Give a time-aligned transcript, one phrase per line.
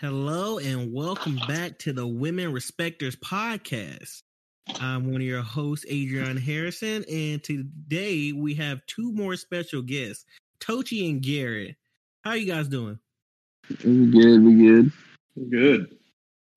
[0.00, 4.22] Hello and welcome back to the Women Respecters podcast.
[4.78, 10.24] I'm one of your hosts, Adrian Harrison, and today we have two more special guests,
[10.60, 11.74] Tochi and Garrett.
[12.22, 13.00] How are you guys doing?
[13.84, 14.92] We good, we good.
[15.34, 15.96] We Good.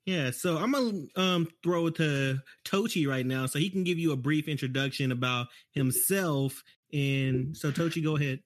[0.06, 3.98] Yeah, so I'm gonna um, throw it to Tochi right now, so he can give
[3.98, 6.64] you a brief introduction about himself.
[6.94, 8.42] And so, Tochi, go ahead.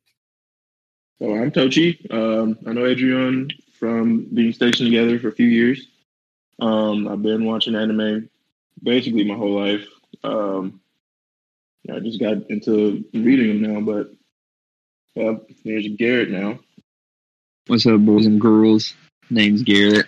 [1.19, 1.99] So I'm Tochi.
[2.13, 3.49] Um, I know Adrian
[3.85, 5.87] from being stationed together for a few years.
[6.59, 8.29] Um, I've been watching anime
[8.81, 9.85] basically my whole life.
[10.23, 10.81] Um,
[11.91, 14.11] I just got into reading them now, but
[15.13, 16.57] yeah, there's Garrett now.
[17.67, 18.95] What's up, boys and girls?
[19.29, 20.07] Name's Garrett.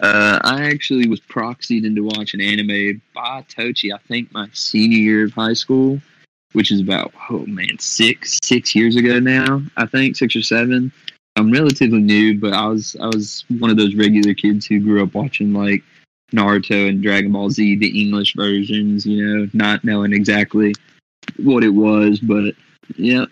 [0.00, 3.92] Uh, I actually was proxied into watching anime by Tochi.
[3.92, 6.00] I think my senior year of high school,
[6.52, 9.62] which is about oh man six six years ago now.
[9.76, 10.92] I think six or seven.
[11.38, 15.02] I'm relatively new, but I was I was one of those regular kids who grew
[15.02, 15.82] up watching like
[16.32, 19.06] Naruto and Dragon Ball Z, the English versions.
[19.06, 20.74] You know, not knowing exactly
[21.36, 22.54] what it was, but
[22.96, 23.26] yeah.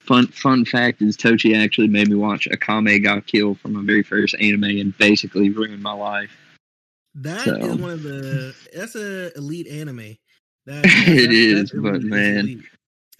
[0.00, 4.02] Fun fun fact is Tochi actually made me watch Akame ga Kill from my very
[4.02, 6.30] first anime and basically ruined my life.
[7.16, 7.56] That so.
[7.56, 10.16] is one of the that's a elite anime.
[10.66, 12.64] That, it is, but man,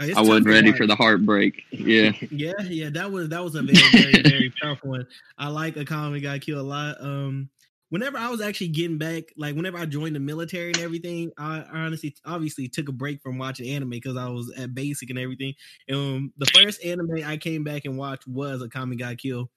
[0.01, 1.63] oh, I wasn't ready for the heartbreak.
[1.71, 2.91] Yeah, yeah, yeah.
[2.91, 5.07] That was that was a very very very tough one.
[5.39, 7.01] I like Akame ga Kill a lot.
[7.01, 7.51] Um,
[7.91, 11.65] whenever I was actually getting back, like whenever I joined the military and everything, I,
[11.73, 15.55] honestly obviously took a break from watching anime because I was at basic and everything.
[15.89, 19.51] And um, the first anime I came back and watched was Akame ga Kill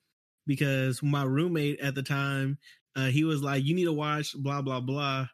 [0.45, 2.57] because my roommate at the time,
[2.95, 5.27] uh, he was like, "You need to watch blah blah blah."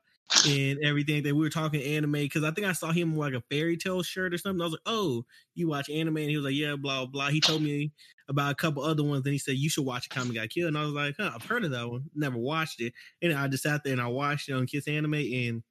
[0.48, 3.44] And everything that we were talking anime because I think I saw him like a
[3.52, 4.60] Fairy Tail shirt or something.
[4.60, 5.24] I was like, "Oh,
[5.54, 7.92] you watch anime?" And he was like, "Yeah, blah blah." He told me
[8.28, 9.24] about a couple other ones.
[9.24, 11.46] Then he said, "You should watch Akame Got Killed." and I was like, "Huh, I've
[11.46, 14.50] heard of that one, never watched it." And I just sat there and I watched
[14.50, 15.64] it on Kiss Anime, and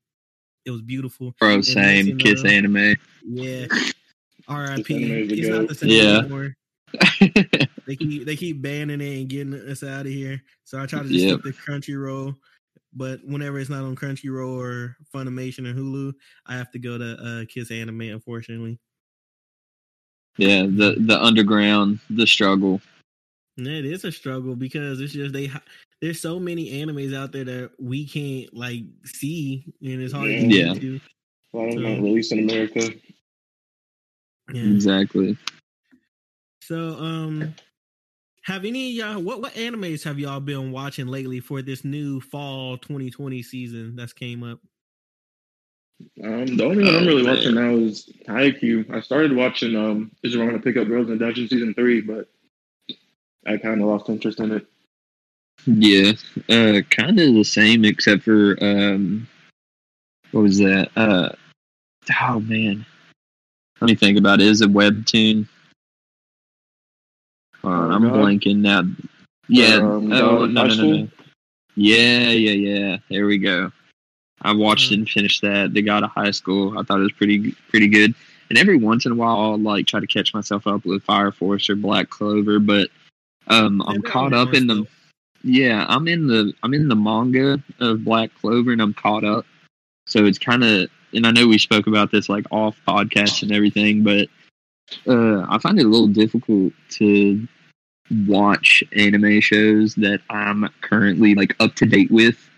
[0.65, 1.35] it was beautiful.
[1.41, 2.97] Bro, same uh, Kiss Anime.
[3.25, 3.67] Yeah.
[4.47, 4.85] R.I.P.
[5.33, 6.19] It's not the same yeah.
[6.19, 6.57] anymore.
[7.87, 10.41] they keep they keep banning it and getting us out of here.
[10.65, 11.43] So I try to just yep.
[11.43, 12.37] the Crunchyroll.
[12.95, 16.15] But whenever it's not on Crunchyroll or Funimation or Hulu,
[16.47, 18.03] I have to go to uh, Kiss Anime.
[18.03, 18.79] Unfortunately.
[20.37, 22.81] Yeah, the the underground, the struggle.
[23.57, 25.51] It is a struggle because it's just they.
[26.01, 30.29] There's so many animes out there that we can't like see, and it's hard.
[30.29, 30.75] Yeah.
[30.75, 30.99] To yeah.
[31.53, 32.91] A lot of them released in America.
[34.53, 34.63] Yeah.
[34.63, 35.39] Exactly.
[36.63, 37.55] So, um,
[38.45, 42.77] have any y'all what what animes have y'all been watching lately for this new fall
[42.79, 44.61] 2020 season that's came up?
[46.23, 47.37] Um, the only one oh, I'm really man.
[47.37, 48.93] watching now is Haikyuu.
[48.93, 51.75] I started watching um Is It Wrong to Pick Up Girls in the Dungeon season
[51.75, 52.29] three, but
[53.47, 54.67] I kind of lost interest in it.
[55.67, 56.13] Yeah,
[56.51, 59.27] uh, kind of the same except for um,
[60.33, 60.91] what was that?
[60.97, 61.31] Uh,
[62.23, 62.85] oh man,
[63.81, 64.49] let me think about it.
[64.49, 65.47] Is a webtoon?
[67.71, 68.13] I'm God.
[68.13, 68.83] blanking now.
[69.49, 71.09] Yeah, um, oh, no, no, no, no.
[71.77, 72.97] Yeah, yeah, yeah.
[73.11, 73.73] There we go.
[74.43, 75.01] I watched mm-hmm.
[75.01, 75.73] and finished that.
[75.73, 76.79] The God of High School.
[76.79, 78.15] I thought it was pretty pretty good.
[78.51, 81.33] And every once in a while, I'll like try to catch myself up with Fire
[81.33, 82.89] Force or Black Clover, but
[83.49, 84.87] um, I'm caught up in the.
[85.43, 89.45] Yeah, I'm in the I'm in the manga of Black Clover, and I'm caught up.
[90.07, 93.53] So it's kind of, and I know we spoke about this like off podcast and
[93.53, 94.29] everything, but
[95.07, 97.47] uh, I find it a little difficult to
[98.27, 102.49] watch anime shows that I'm currently like up to date with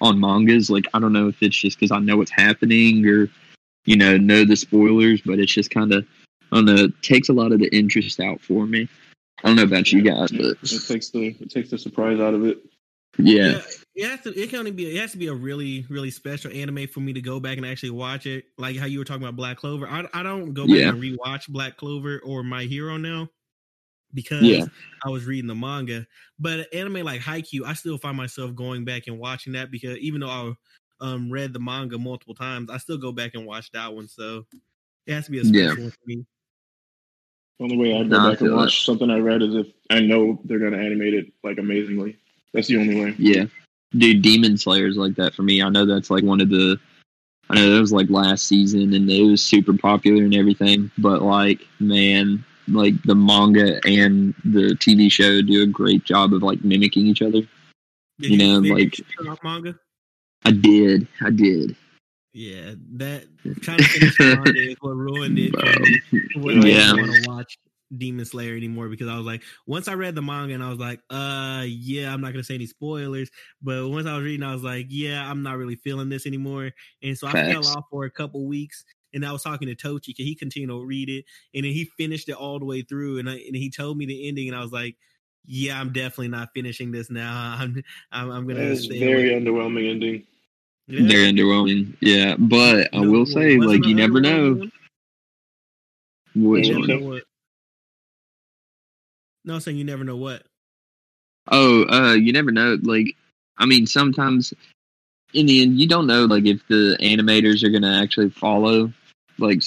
[0.00, 0.70] on mangas.
[0.70, 3.28] Like I don't know if it's just because I know what's happening or
[3.84, 6.06] you know know the spoilers, but it's just kind of
[6.52, 6.84] I don't know.
[6.84, 8.88] It takes a lot of the interest out for me.
[9.42, 12.34] I don't know about you guys, but it takes the it takes the surprise out
[12.34, 12.58] of it.
[13.18, 13.52] Yeah.
[13.52, 13.60] yeah.
[14.00, 14.40] It has to.
[14.40, 14.96] It can only be.
[14.96, 17.66] It has to be a really, really special anime for me to go back and
[17.66, 18.44] actually watch it.
[18.56, 19.86] Like how you were talking about Black Clover.
[19.86, 20.88] I, I don't go back yeah.
[20.88, 23.28] and rewatch Black Clover or My Hero now
[24.14, 24.64] because yeah.
[25.04, 26.06] I was reading the manga.
[26.38, 30.20] But anime like Haikyuu, I still find myself going back and watching that because even
[30.20, 30.52] though I
[31.02, 34.08] um, read the manga multiple times, I still go back and watch that one.
[34.08, 34.46] So
[35.06, 35.82] it has to be a special yeah.
[35.82, 36.24] one for me.
[37.58, 38.84] The only way I go nah, back and watch that.
[38.86, 42.16] something I read is if I know they're going to animate it like amazingly.
[42.54, 43.14] That's the only way.
[43.18, 43.44] Yeah,
[43.96, 45.62] dude, Demon Slayer's like that for me.
[45.62, 46.78] I know that's like one of the.
[47.48, 51.20] I know that was like last season and it was super popular and everything, but
[51.20, 56.62] like, man, like the manga and the TV show do a great job of like
[56.64, 57.40] mimicking each other.
[58.20, 59.00] Did you know, like
[59.42, 59.74] manga.
[60.44, 61.74] I did, I did.
[62.32, 63.24] Yeah, that
[63.62, 65.52] trying to finish manga is what ruined it.
[65.52, 66.52] Bro.
[66.62, 67.58] yeah, want to watch.
[67.96, 70.78] Demon Slayer anymore because I was like, once I read the manga and I was
[70.78, 73.30] like, uh, yeah, I'm not gonna say any spoilers,
[73.62, 76.70] but once I was reading, I was like, yeah, I'm not really feeling this anymore,
[77.02, 77.48] and so Facts.
[77.48, 78.84] I fell off for a couple weeks.
[79.12, 81.84] And I was talking to Tochi because he continued to read it, and then he
[81.96, 84.56] finished it all the way through, and I, and he told me the ending, and
[84.56, 84.94] I was like,
[85.44, 87.56] yeah, I'm definitely not finishing this now.
[87.58, 87.82] I'm
[88.12, 88.60] I'm, I'm gonna.
[88.60, 89.44] It's very away.
[89.44, 90.26] underwhelming ending.
[90.86, 91.08] Yeah.
[91.08, 91.96] Very underwhelming.
[92.00, 94.68] Yeah, but I will say, like, you never know.
[96.34, 97.20] Which one?
[99.44, 100.42] No, I'm saying you never know what.
[101.50, 102.78] Oh, uh, you never know.
[102.82, 103.16] Like,
[103.58, 104.52] I mean, sometimes
[105.32, 108.92] in the end, you don't know, like, if the animators are going to actually follow.
[109.38, 109.62] Like,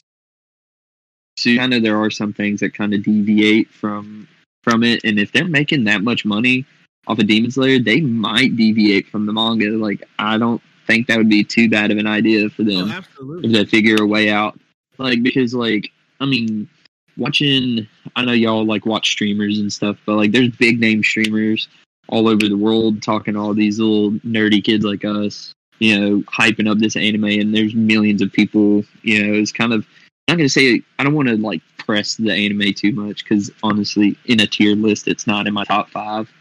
[1.37, 4.27] so kind of there are some things that kind of deviate from
[4.63, 6.65] from it, and if they're making that much money
[7.07, 9.71] off of Demon Slayer, they might deviate from the manga.
[9.71, 13.39] Like, I don't think that would be too bad of an idea for them oh,
[13.43, 14.57] if they figure a way out.
[14.97, 15.91] Like, because, like,
[16.21, 16.69] I mean,
[17.17, 21.67] watching I know y'all like watch streamers and stuff, but like there's big name streamers
[22.09, 26.21] all over the world talking to all these little nerdy kids like us, you know,
[26.23, 29.85] hyping up this anime and there's millions of people, you know, it's kind of
[30.27, 33.51] I'm not gonna say I don't want to like press the anime too much because
[33.61, 36.31] honestly, in a tier list, it's not in my top five.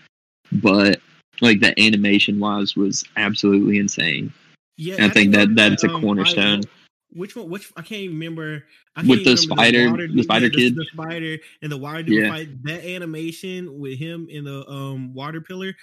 [0.52, 1.00] But
[1.40, 4.32] like the animation wise was absolutely insane.
[4.76, 6.60] Yeah, I, I think that that's a um, cornerstone.
[6.64, 6.81] I,
[7.14, 7.48] which one?
[7.48, 8.64] Which I can't even remember.
[8.96, 11.76] I can't with the spider, the, the spider yeah, kid, the, the, spider, and the
[11.76, 12.30] water dude yeah.
[12.30, 12.62] fight.
[12.64, 15.74] That animation with him in the um water pillar.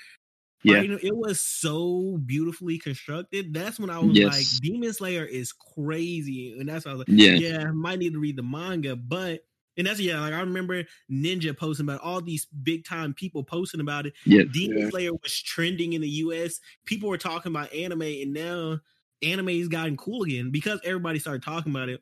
[0.64, 3.54] Yeah, know, it was so beautifully constructed.
[3.54, 4.34] That's when I was yes.
[4.34, 8.00] like, Demon Slayer is crazy, and that's why I was like, yeah, yeah, I might
[8.00, 9.42] need to read the manga, but.
[9.78, 13.80] And that's yeah, like I remember Ninja posting about all these big time people posting
[13.80, 14.14] about it.
[14.26, 14.90] Yeah, Demon yeah.
[14.90, 16.60] Slayer was trending in the US.
[16.84, 18.82] People were talking about anime, and now
[19.22, 22.02] anime's gotten cool again because everybody started talking about it.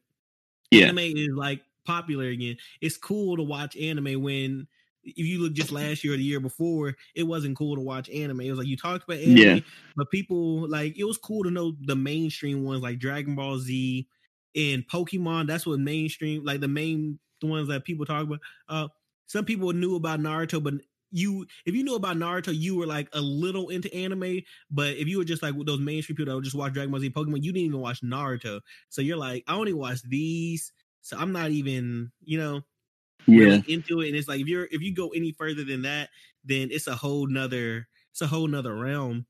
[0.72, 0.86] Yeah.
[0.86, 2.58] Anime is like popular again.
[2.82, 4.68] It's cool to watch anime when
[5.04, 8.10] if you look just last year or the year before, it wasn't cool to watch
[8.10, 8.42] anime.
[8.42, 9.60] It was like you talked about anime, yeah.
[9.96, 14.08] but people like it was cool to know the mainstream ones like Dragon Ball Z
[14.56, 15.48] and Pokemon.
[15.48, 18.40] That's what mainstream like the main the ones that people talk about.
[18.68, 18.88] Uh
[19.28, 20.76] some people knew about Naruto, but
[21.12, 24.42] you if you knew about Naruto, you were like a little into anime.
[24.70, 27.00] But if you were just like those mainstream people that would just watch Dragon Ball
[27.00, 28.62] Z, Pokemon, you didn't even watch Naruto.
[28.90, 30.72] So you're like, I only watch these,
[31.02, 32.62] so I'm not even, you know,
[33.26, 34.08] yeah into it.
[34.08, 36.10] And it's like if you're if you go any further than that,
[36.44, 39.26] then it's a whole nother it's a whole nother realm.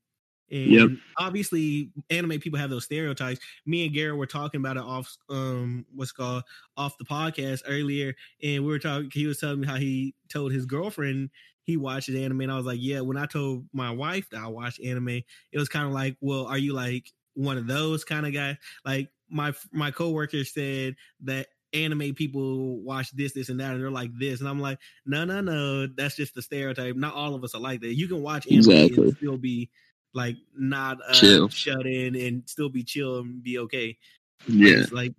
[0.50, 0.88] And yep.
[1.18, 3.38] obviously, anime people have those stereotypes.
[3.66, 6.42] Me and Garrett were talking about it off, um, what's called
[6.74, 9.10] off the podcast earlier, and we were talking.
[9.12, 11.28] He was telling me how he told his girlfriend
[11.68, 13.00] he watches anime, and I was like, yeah.
[13.00, 15.08] When I told my wife that I watch anime,
[15.52, 18.56] it was kind of like, well, are you like one of those kind of guys?
[18.86, 23.90] Like my my coworker said that anime people watch this, this, and that, and they're
[23.90, 26.96] like this, and I'm like, no, no, no, that's just the stereotype.
[26.96, 27.94] Not all of us are like that.
[27.94, 29.08] You can watch anime exactly.
[29.08, 29.68] and still be
[30.14, 31.50] like not uh, chill.
[31.50, 33.98] shut in and still be chill and be okay.
[34.46, 35.12] Yeah, like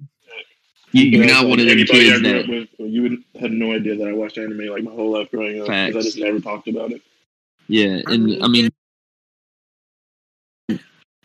[0.92, 4.08] you, you're not one of them kids that with, you would had no idea that
[4.08, 6.92] I watched anime like my whole life growing up because I just never talked about
[6.92, 7.02] it.
[7.68, 8.72] Yeah, and I mean,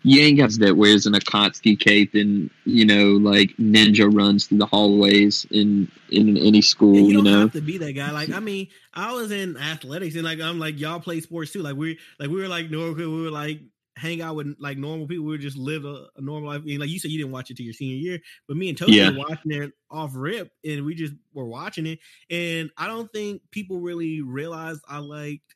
[0.05, 4.59] you ain't got that wears an Akatsuki cape and you know like ninja runs through
[4.59, 6.97] the hallways in in any school.
[6.97, 8.11] you, you know, have to be that guy.
[8.11, 11.63] Like I mean, I was in athletics and like I'm like y'all play sports too.
[11.63, 13.61] Like we like we were like no, we were like
[13.97, 15.25] hang out with like normal people.
[15.25, 16.63] We would just live a, a normal life.
[16.67, 18.79] And like you said, you didn't watch it to your senior year, but me and
[18.79, 19.11] Toby yeah.
[19.11, 21.99] were watching it off rip, and we just were watching it.
[22.31, 25.55] And I don't think people really realized I liked.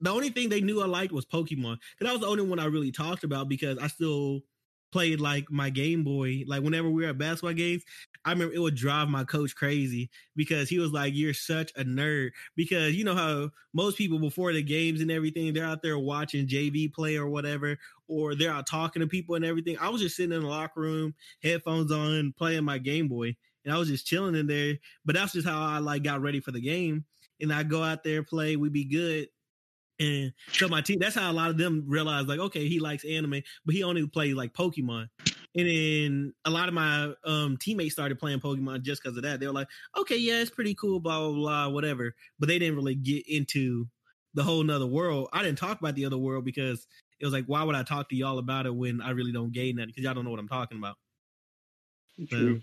[0.00, 2.58] The only thing they knew I liked was Pokemon, because that was the only one
[2.58, 4.40] I really talked about because I still
[4.94, 6.44] played like my Game Boy.
[6.46, 7.82] Like whenever we were at basketball games,
[8.24, 11.82] I remember it would drive my coach crazy because he was like, "You're such a
[11.82, 15.98] nerd." Because you know how most people before the games and everything, they're out there
[15.98, 19.76] watching JV play or whatever, or they're out talking to people and everything.
[19.80, 23.34] I was just sitting in the locker room, headphones on, playing my Game Boy,
[23.64, 24.76] and I was just chilling in there.
[25.04, 27.04] But that's just how I like got ready for the game.
[27.40, 29.26] And I go out there, play, We'd be good.
[30.00, 33.04] And so my team, that's how a lot of them realized, like, okay, he likes
[33.04, 35.08] anime, but he only plays like Pokemon.
[35.56, 39.38] And then a lot of my um, teammates started playing Pokemon just because of that.
[39.38, 42.14] They were like, okay, yeah, it's pretty cool, blah, blah, blah, whatever.
[42.40, 43.86] But they didn't really get into
[44.34, 45.28] the whole nother world.
[45.32, 46.88] I didn't talk about the other world because
[47.20, 49.52] it was like, why would I talk to y'all about it when I really don't
[49.52, 49.86] gain that?
[49.86, 50.96] Because y'all don't know what I'm talking about.
[52.28, 52.60] True.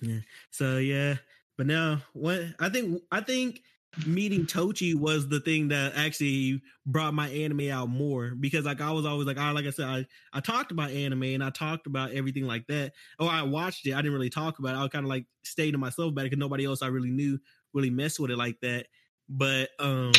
[0.00, 0.18] So, yeah.
[0.50, 1.16] So yeah.
[1.58, 3.62] But now what I think I think
[4.04, 8.90] meeting Tochi was the thing that actually brought my anime out more because like I
[8.90, 11.86] was always like I like I said I I talked about anime and I talked
[11.86, 12.92] about everything like that.
[13.18, 13.92] Oh, I watched it.
[13.92, 14.78] I didn't really talk about it.
[14.78, 17.38] I kind of like stay to myself about it because nobody else I really knew
[17.72, 18.86] really mess with it like that.
[19.28, 20.12] But um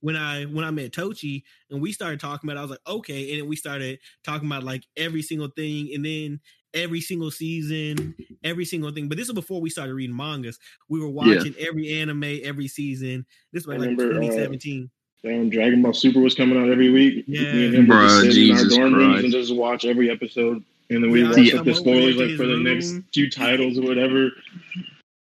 [0.00, 2.86] when I when I met Tochi and we started talking about it, I was like,
[2.86, 3.32] okay.
[3.32, 6.40] And then we started talking about like every single thing, and then
[6.74, 9.08] every single season, every single thing.
[9.08, 10.58] But this is before we started reading mangas.
[10.88, 11.68] We were watching yeah.
[11.68, 13.24] every anime every season.
[13.52, 14.90] This was like remember, 2017.
[15.24, 17.24] Uh, Dragon Ball Super was coming out every week.
[17.26, 19.06] Yeah, Me and him Bro, just sit Jesus in our dorm Christ.
[19.06, 20.62] rooms and just watch every episode.
[20.90, 22.64] And then we yeah, watch up the spoilers like for the room.
[22.64, 24.30] next few titles or whatever.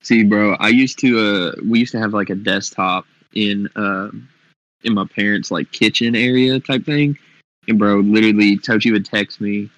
[0.03, 4.11] See, bro, I used to uh we used to have like a desktop in uh
[4.83, 7.17] in my parents' like kitchen area type thing.
[7.69, 9.71] And bro, literally Tochi would text me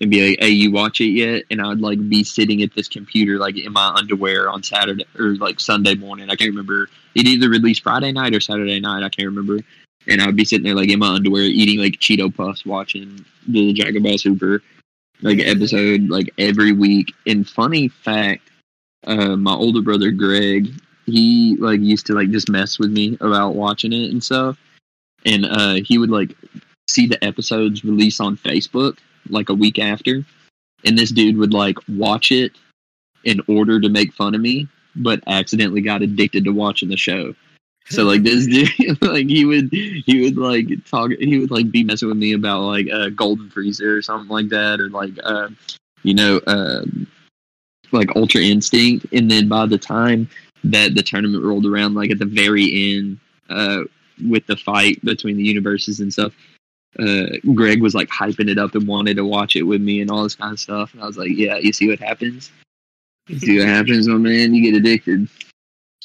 [0.00, 2.88] and be like, "Hey, you watch it yet?" And I'd like be sitting at this
[2.88, 6.30] computer like in my underwear on Saturday or like Sunday morning.
[6.30, 6.88] I can't remember.
[7.14, 9.04] It either released Friday night or Saturday night.
[9.04, 9.60] I can't remember.
[10.06, 13.24] And I would be sitting there like in my underwear eating like Cheeto puffs, watching
[13.48, 14.62] the Dragon Ball Super
[15.22, 17.12] like episode like every week.
[17.26, 18.50] And funny fact,
[19.06, 20.68] uh, my older brother Greg,
[21.06, 24.58] he like used to like just mess with me about watching it and stuff.
[25.24, 26.34] And uh, he would like
[26.88, 30.24] see the episodes release on Facebook like a week after,
[30.84, 32.52] and this dude would like watch it
[33.24, 37.34] in order to make fun of me, but accidentally got addicted to watching the show.
[37.86, 38.46] So like this
[38.78, 42.32] dude, like he would he would like talk he would like be messing with me
[42.32, 45.48] about like uh, Golden Frieza or something like that, or like uh,
[46.02, 46.84] you know uh,
[47.92, 50.28] like Ultra Instinct, and then by the time
[50.64, 53.18] that the tournament rolled around, like at the very end,
[53.50, 53.82] uh,
[54.26, 56.32] with the fight between the universes and stuff,
[56.98, 60.10] uh, Greg was like hyping it up and wanted to watch it with me and
[60.10, 60.92] all this kind of stuff.
[60.94, 62.50] And I was like, yeah, you see what happens?
[63.28, 64.54] You see what happens, my man?
[64.54, 65.28] You get addicted.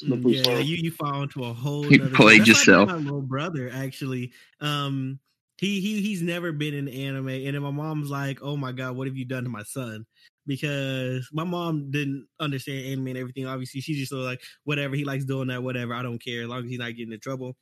[0.02, 1.86] Yeah, you, you fall into a hole.
[1.86, 2.88] You played yourself.
[2.88, 4.32] Like my little brother actually.
[4.60, 5.18] Um,
[5.58, 8.96] he he he's never been in anime, and then my mom's like, "Oh my god,
[8.96, 10.06] what have you done to my son?"
[10.46, 13.46] Because my mom didn't understand anime and everything.
[13.46, 15.92] Obviously, she just like, "Whatever he likes doing that, whatever.
[15.92, 17.56] I don't care as long as he's not getting in trouble."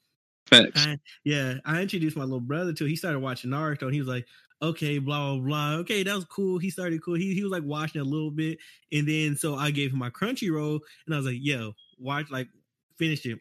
[0.51, 0.89] Facts.
[1.25, 2.85] Yeah, I introduced my little brother to.
[2.85, 4.27] He started watching Naruto, and he was like,
[4.63, 5.73] "Okay, blah blah blah.
[5.81, 7.15] Okay, that was cool." He started cool.
[7.15, 8.59] He he was like watching a little bit,
[8.93, 12.49] and then so I gave him my Crunchyroll, and I was like, "Yo, watch like
[12.99, 13.39] finish it."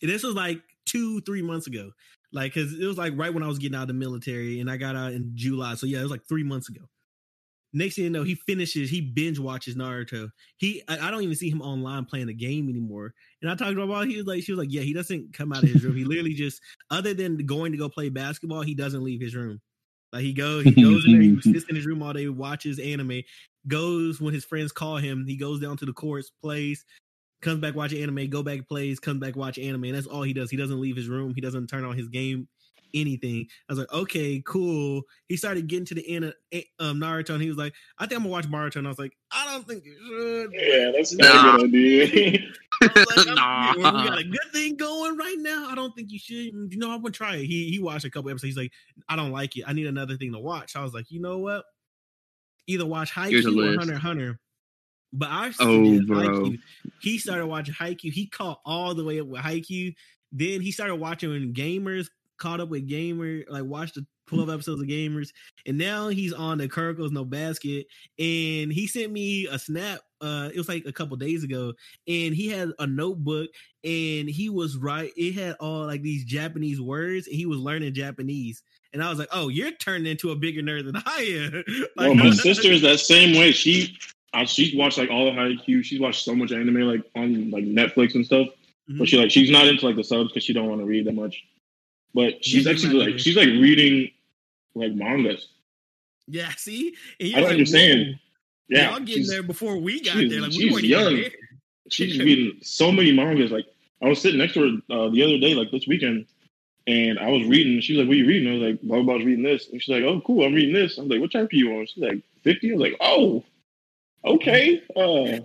[0.00, 1.90] This was like two three months ago,
[2.32, 4.70] like because it was like right when I was getting out of the military, and
[4.70, 5.74] I got out in July.
[5.74, 6.82] So yeah, it was like three months ago.
[7.76, 10.30] Next thing you know, he finishes, he binge watches Naruto.
[10.58, 13.12] He, I, I, don't even see him online playing the game anymore.
[13.42, 15.64] And I talked about, he was like, she was like, yeah, he doesn't come out
[15.64, 15.96] of his room.
[15.96, 19.60] He literally just, other than going to go play basketball, he doesn't leave his room.
[20.12, 22.78] Like he goes, he goes in there, he sits in his room all day, watches
[22.78, 23.22] anime.
[23.66, 26.84] Goes when his friends call him, he goes down to the courts, plays,
[27.42, 29.84] comes back watch anime, go back plays, comes back watch anime.
[29.84, 30.48] And that's all he does.
[30.48, 31.32] He doesn't leave his room.
[31.34, 32.46] He doesn't turn on his game
[32.94, 33.46] anything.
[33.68, 35.02] I was like, okay, cool.
[35.28, 38.06] He started getting to the end of eh, um, Naruto, and he was like, I
[38.06, 38.76] think I'm gonna watch Boruto.
[38.76, 40.52] And I was like, I don't think you should.
[40.52, 41.54] Yeah, that's not nah.
[41.54, 42.38] a good idea.
[42.82, 43.74] like, nah.
[43.76, 45.68] We got a good thing going right now.
[45.70, 46.72] I don't think you should.
[46.72, 47.46] You know, I'm gonna try it.
[47.46, 48.54] He he watched a couple episodes.
[48.54, 48.72] He's like,
[49.08, 49.64] I don't like it.
[49.66, 50.76] I need another thing to watch.
[50.76, 51.64] I was like, you know what?
[52.66, 54.40] Either watch Haikyuu or Hunter Hunter.
[55.12, 56.52] But I oh, bro.
[57.00, 58.12] He started watching Haikyuu.
[58.12, 59.94] He caught all the way up with Haikyuu.
[60.32, 62.08] Then he started watching Gamers
[62.44, 65.30] caught up with Gamer, like watched the 12 episodes of Gamers,
[65.66, 67.86] and now he's on the Kuroko no Basket.
[68.18, 70.00] And he sent me a snap.
[70.20, 71.72] Uh, it was like a couple days ago,
[72.06, 73.48] and he had a notebook,
[73.82, 75.10] and he was right.
[75.16, 78.62] It had all like these Japanese words, and he was learning Japanese.
[78.92, 81.64] And I was like, "Oh, you're turning into a bigger nerd than I am."
[81.96, 83.52] like, well, my sister is that same way.
[83.52, 83.96] She,
[84.34, 85.82] uh, she's watched like all the of Haikyuu.
[85.82, 88.48] She's watched so much anime, like on like Netflix and stuff.
[88.48, 88.98] Mm-hmm.
[88.98, 91.06] But she like she's not into like the subs because she don't want to read
[91.06, 91.42] that much.
[92.14, 94.10] But she's actually like she's like reading
[94.74, 95.48] like mangas.
[96.26, 98.06] Yeah, see, I don't like, understand.
[98.06, 98.18] Whoa.
[98.68, 100.40] Yeah, y'all getting there before we got there.
[100.40, 101.24] Like we weren't young.
[101.90, 103.50] She's reading so many mangas.
[103.50, 103.66] Like
[104.00, 106.26] I was sitting next to her uh, the other day, like this weekend,
[106.86, 107.80] and I was reading.
[107.80, 109.82] She was like, "What are you reading?" I was like, "Blah blah." reading this, and
[109.82, 110.44] she's like, "Oh, cool.
[110.44, 112.70] I'm reading this." I'm like, "What chapter are you on?" She's like, 50.
[112.70, 113.44] I was like, "Oh,
[114.24, 115.40] okay." Uh,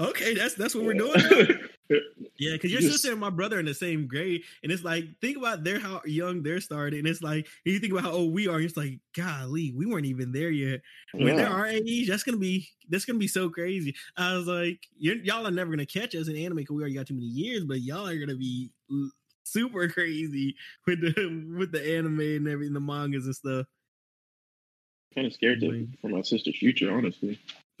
[0.00, 1.14] okay, that's that's what we're doing.
[1.88, 5.04] Yeah, because your just, sister and my brother in the same grade, and it's like
[5.20, 8.32] think about their how young they're starting, and it's like you think about how old
[8.32, 10.80] we are, and it's like golly, we weren't even there yet.
[11.12, 11.36] When yeah.
[11.36, 13.94] they're our age, that's gonna be that's gonna be so crazy.
[14.16, 17.06] I was like, y'all are never gonna catch us in anime because we already got
[17.06, 18.70] too many years, but y'all are gonna be
[19.44, 23.66] super crazy with the with the anime and everything, the mangas and stuff.
[25.14, 27.38] Kind of scared to, for my sister's future, honestly.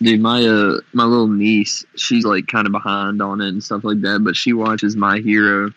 [0.00, 3.84] Dude, my uh my little niece, she's like kind of behind on it and stuff
[3.84, 5.72] like that, but she watches My Hero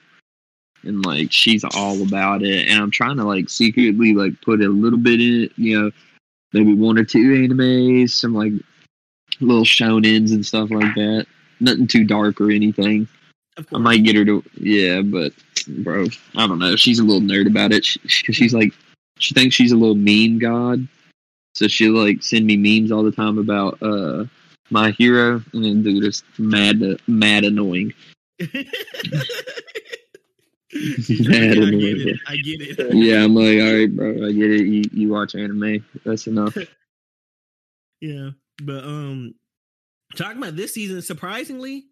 [0.84, 2.68] and like she's all about it.
[2.68, 5.92] And I'm trying to like secretly like put a little bit in it, you know,
[6.54, 8.54] maybe one or two animes, some like
[9.40, 11.25] little shonens and stuff like that.
[11.60, 13.08] nothing too dark or anything.
[13.74, 15.34] I might get her to yeah, but
[15.68, 16.75] bro, I don't know.
[16.75, 17.86] She's a little nerd about it.
[17.86, 18.00] She,
[18.34, 18.74] she's like,
[19.18, 20.88] she thinks she's a little mean god,
[21.53, 24.25] so she like send me memes all the time about uh
[24.72, 27.93] my hero, and then dude, it's mad, mad annoying.
[28.39, 28.51] mad
[31.58, 32.17] annoying.
[32.27, 32.96] I get it.
[32.96, 34.65] Yeah, I'm like, all right, bro, I get it.
[34.65, 36.58] You you watch anime, that's enough.
[38.01, 38.29] yeah,
[38.63, 39.36] but um,
[40.15, 41.86] talking about this season, surprisingly,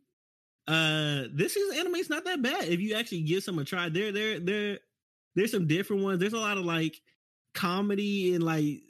[0.68, 3.90] uh, this season anime's not that bad if you actually give some a try.
[3.90, 4.80] There, there, there,
[5.36, 6.20] there's some different ones.
[6.20, 7.00] There's a lot of like
[7.54, 8.82] comedy and like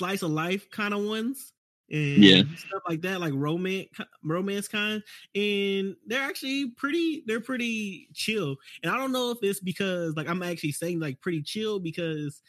[0.00, 1.52] slice of life kind of ones
[1.90, 2.42] and yeah.
[2.56, 3.90] stuff like that, like romance,
[4.24, 5.02] romance kind.
[5.34, 8.56] And they're actually pretty, they're pretty chill.
[8.82, 12.40] And I don't know if it's because like I'm actually saying like pretty chill because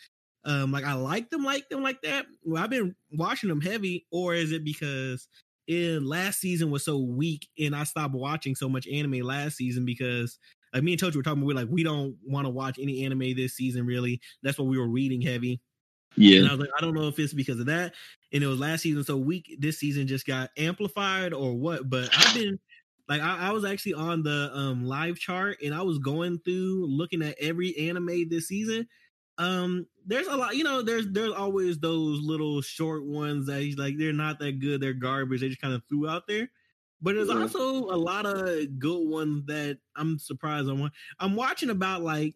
[0.46, 2.26] um like I like them like them like that.
[2.46, 5.28] Well, I've been watching them heavy, or is it because
[5.68, 9.84] in last season was so weak and I stopped watching so much anime last season
[9.84, 10.40] because
[10.74, 13.36] like me and Tochi were talking, we're like, we don't want to watch any anime
[13.36, 14.22] this season, really.
[14.42, 15.60] That's what we were reading heavy.
[16.16, 16.40] Yeah.
[16.40, 17.94] And I was like, I don't know if it's because of that.
[18.34, 19.56] And it was last season so weak.
[19.60, 21.90] This season just got amplified or what.
[21.90, 22.60] But I've been
[23.08, 26.86] like I, I was actually on the um live chart and I was going through
[26.88, 28.88] looking at every anime this season.
[29.38, 33.78] Um, there's a lot, you know, there's there's always those little short ones that he's
[33.78, 36.50] like they're not that good, they're garbage, they just kind of threw out there.
[37.02, 40.92] But there's also a lot of good ones that I'm surprised on.
[41.20, 42.36] I'm watching about like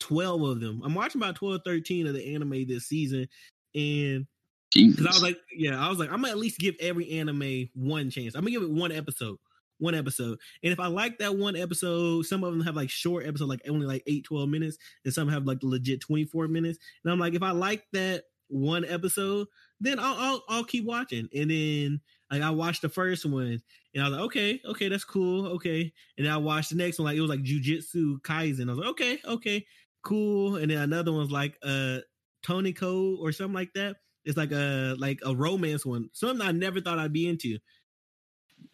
[0.00, 0.82] 12 of them.
[0.84, 3.28] I'm watching about 12, 13 of the anime this season.
[3.74, 4.26] And
[4.74, 7.68] because I was like, yeah, I was like, I'm gonna at least give every anime
[7.74, 8.34] one chance.
[8.34, 9.38] I'm gonna give it one episode.
[9.78, 10.38] One episode.
[10.62, 13.60] And if I like that one episode, some of them have like short episodes, like
[13.68, 16.78] only like 8, 12 minutes, and some have like legit 24 minutes.
[17.04, 19.48] And I'm like, if I like that one episode,
[19.80, 21.28] then I'll I'll, I'll keep watching.
[21.34, 23.60] And then like I watched the first one
[23.94, 25.92] and I was like, okay, okay, that's cool, okay.
[26.16, 28.68] And then I watched the next one, like it was like Jujutsu Kaisen.
[28.68, 29.66] I was like, okay, okay
[30.06, 30.56] cool.
[30.56, 31.98] And then another one's like uh
[32.44, 33.96] Toniko or something like that.
[34.24, 36.08] It's like a like a romance one.
[36.12, 37.58] Something I never thought I'd be into.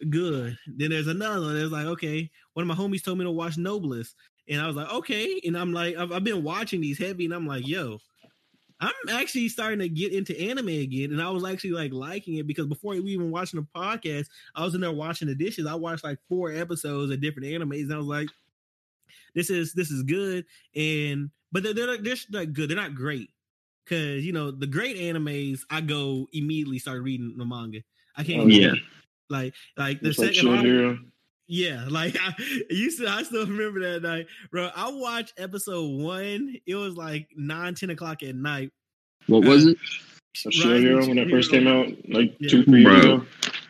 [0.09, 0.57] Good.
[0.67, 1.55] Then there's another one.
[1.55, 4.15] There's like, okay, one of my homies told me to watch Noblesse.
[4.47, 5.41] And I was like, okay.
[5.45, 7.99] And I'm like, I've, I've been watching these heavy, and I'm like, yo,
[8.79, 11.11] I'm actually starting to get into anime again.
[11.11, 14.63] And I was actually like liking it because before we even watching the podcast, I
[14.63, 15.65] was in there watching the dishes.
[15.65, 18.29] I watched like four episodes of different animes, and I was like,
[19.35, 22.69] this is this is good and but they're they're, they're not good.
[22.69, 23.29] They're not great.
[23.85, 27.79] Because you know the great animes i go immediately start reading the manga.
[28.15, 28.73] I can't oh, yeah.
[29.29, 30.97] like like the it's second like
[31.47, 32.33] yeah like i
[32.69, 34.27] used to i still remember that night.
[34.51, 38.71] Bro i watched episode one it was like 9 10 o'clock at night.
[39.27, 39.77] What was uh, it
[40.33, 42.49] Shield Hero when that first came out, like yeah.
[42.49, 43.25] two, three years ago.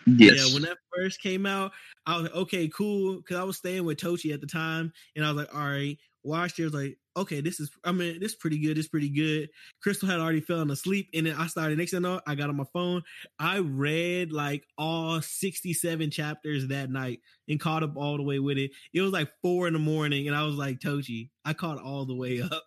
[0.06, 0.48] Yes.
[0.48, 1.72] Yeah, when that first came out,
[2.06, 3.22] I was like, okay, cool.
[3.22, 4.92] Cause I was staying with Tochi at the time.
[5.16, 6.64] And I was like, all right, watched it.
[6.64, 8.78] I was like, okay, this is, I mean, this is pretty good.
[8.78, 9.50] This is pretty good.
[9.82, 11.10] Crystal had already fallen asleep.
[11.14, 13.04] And then I started, next thing I know, I got on my phone.
[13.40, 18.58] I read like all 67 chapters that night and caught up all the way with
[18.58, 18.72] it.
[18.94, 20.28] It was like four in the morning.
[20.28, 22.64] And I was like, Tochi, I caught all the way up.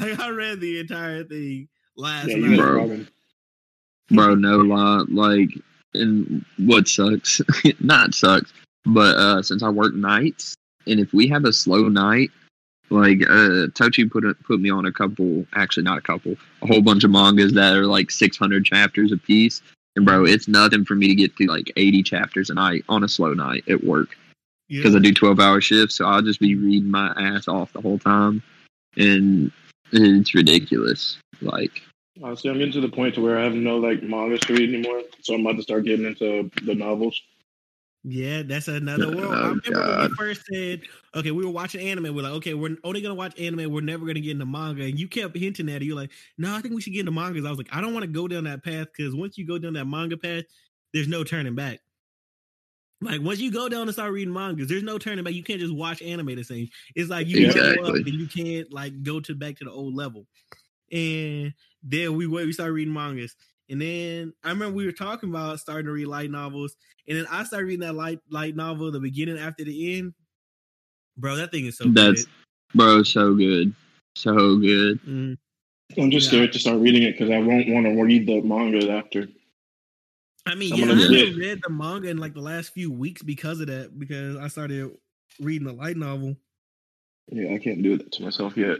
[0.00, 2.58] like I read the entire thing last yeah, night.
[2.58, 3.06] Bro.
[4.10, 5.04] bro, no lie.
[5.08, 5.50] Like,
[5.94, 7.40] and what sucks,
[7.80, 8.52] not sucks,
[8.86, 10.54] but uh, since I work nights,
[10.86, 12.30] and if we have a slow night,
[12.90, 16.66] like uh, Tochi put a, put me on a couple, actually not a couple, a
[16.66, 19.60] whole bunch of mangas that are like 600 chapters a piece.
[19.96, 23.02] And bro, it's nothing for me to get through like 80 chapters a night on
[23.02, 24.16] a slow night at work
[24.68, 24.98] because yeah.
[24.98, 25.96] I do 12 hour shifts.
[25.96, 28.42] So I'll just be reading my ass off the whole time,
[28.96, 29.50] and
[29.92, 31.18] it's ridiculous.
[31.40, 31.82] Like,
[32.22, 34.72] honestly, I'm getting to the point to where I have no like mangas to read
[34.72, 35.02] anymore.
[35.22, 37.20] So I'm about to start getting into the novels.
[38.08, 39.34] Yeah, that's another world.
[39.34, 39.98] Oh, I remember God.
[39.98, 40.82] when we first said,
[41.16, 42.14] okay, we were watching anime.
[42.14, 43.72] We're like, okay, we're oh, only gonna watch anime.
[43.72, 44.84] We're never gonna get into manga.
[44.84, 45.86] And you kept hinting at it.
[45.86, 47.44] You're like, no, I think we should get into mangas.
[47.44, 49.58] I was like, I don't want to go down that path because once you go
[49.58, 50.44] down that manga path,
[50.94, 51.80] there's no turning back.
[53.00, 55.34] Like once you go down and start reading mangas, there's no turning back.
[55.34, 56.68] You can't just watch anime the same.
[56.94, 57.88] It's like you exactly.
[57.88, 60.28] up and you can't like go to back to the old level.
[60.92, 63.34] And then we we started reading mangas.
[63.68, 66.76] And then I remember we were talking about starting to read light novels,
[67.08, 70.14] and then I started reading that light light novel, the beginning after the end.
[71.16, 72.32] Bro, that thing is so That's good.
[72.74, 73.74] bro, so good,
[74.14, 75.00] so good.
[75.02, 75.36] Mm.
[75.98, 76.38] I'm just yeah.
[76.38, 79.28] scared to start reading it because I won't want to read the manga after.
[80.44, 83.22] I mean, I'm yeah, I haven't read the manga in like the last few weeks
[83.22, 83.98] because of that.
[83.98, 84.92] Because I started
[85.40, 86.36] reading the light novel.
[87.32, 88.78] Yeah, I can't do that to myself yet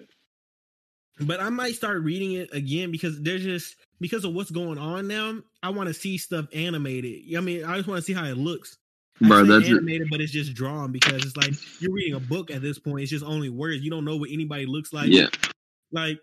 [1.20, 5.08] but I might start reading it again because there's just because of what's going on
[5.08, 5.40] now.
[5.62, 7.36] I want to see stuff animated.
[7.36, 8.76] I mean, I just want to see how it looks.
[9.20, 10.10] Bro, that's animated, it.
[10.10, 13.02] but it's just drawn because it's like you're reading a book at this point.
[13.02, 13.82] It's just only words.
[13.82, 15.08] You don't know what anybody looks like.
[15.08, 15.28] Yeah.
[15.90, 16.18] Like,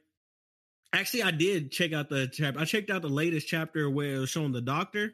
[0.93, 2.59] actually, I did check out the chapter.
[2.59, 5.11] I checked out the latest chapter where it was showing the doctor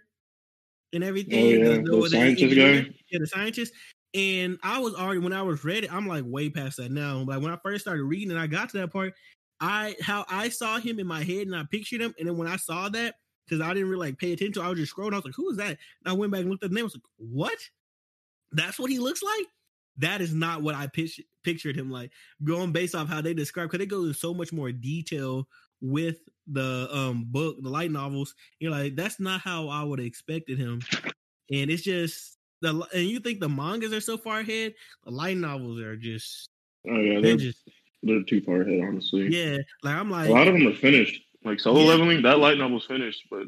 [0.91, 1.39] and everything.
[1.41, 2.95] Oh, yeah, the, the, the scientist guy.
[3.09, 3.73] Yeah, the scientist.
[4.13, 7.19] And I was already when I was ready, I'm like way past that now.
[7.19, 9.13] Like when I first started reading and I got to that part,
[9.61, 12.47] I how I saw him in my head and I pictured him, and then when
[12.47, 15.13] I saw that, because I didn't really like pay attention, I was just scrolling.
[15.13, 16.83] I was like, "Who is that?" And I went back and looked at the name.
[16.83, 17.57] I was like, "What?
[18.51, 19.45] That's what he looks like."
[19.97, 22.11] That is not what I pitch, pictured him like.
[22.43, 25.47] Going based off how they describe, because they go in so much more detail
[25.81, 26.17] with
[26.47, 28.33] the um book, the light novels.
[28.59, 30.81] You're like, that's not how I would have expected him.
[31.51, 35.37] And it's just the and you think the mangas are so far ahead, the light
[35.37, 36.49] novels are just
[36.89, 37.67] oh yeah, they're, just
[38.03, 39.27] they're too far ahead, honestly.
[39.27, 41.21] Yeah, like I'm like a lot of them are finished.
[41.43, 41.87] Like solo yeah.
[41.87, 43.43] leveling, that light novel's finished, but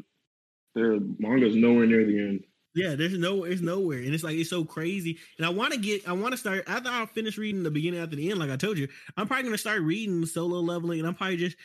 [0.74, 2.44] their manga's nowhere near the end.
[2.74, 5.18] Yeah, there's no, it's nowhere, and it's like it's so crazy.
[5.36, 8.00] And I want to get, I want to start after I finish reading the beginning
[8.00, 8.38] after the end.
[8.38, 11.56] Like I told you, I'm probably gonna start reading solo leveling, and I'm probably just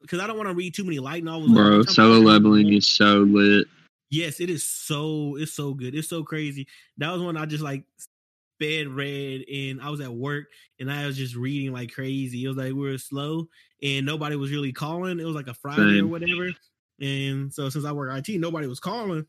[0.00, 1.52] because I don't want to read too many light novels.
[1.52, 3.66] Bro, solo leveling is so lit.
[4.10, 5.94] Yes, it is so it's so good.
[5.94, 6.66] It's so crazy.
[6.96, 7.84] That was one I just like
[8.60, 10.46] fed read and I was at work
[10.78, 12.44] and I was just reading like crazy.
[12.44, 13.48] It was like we were slow
[13.82, 15.20] and nobody was really calling.
[15.20, 16.06] It was like a Friday Same.
[16.06, 16.50] or whatever.
[17.00, 19.26] And so since I work IT, nobody was calling.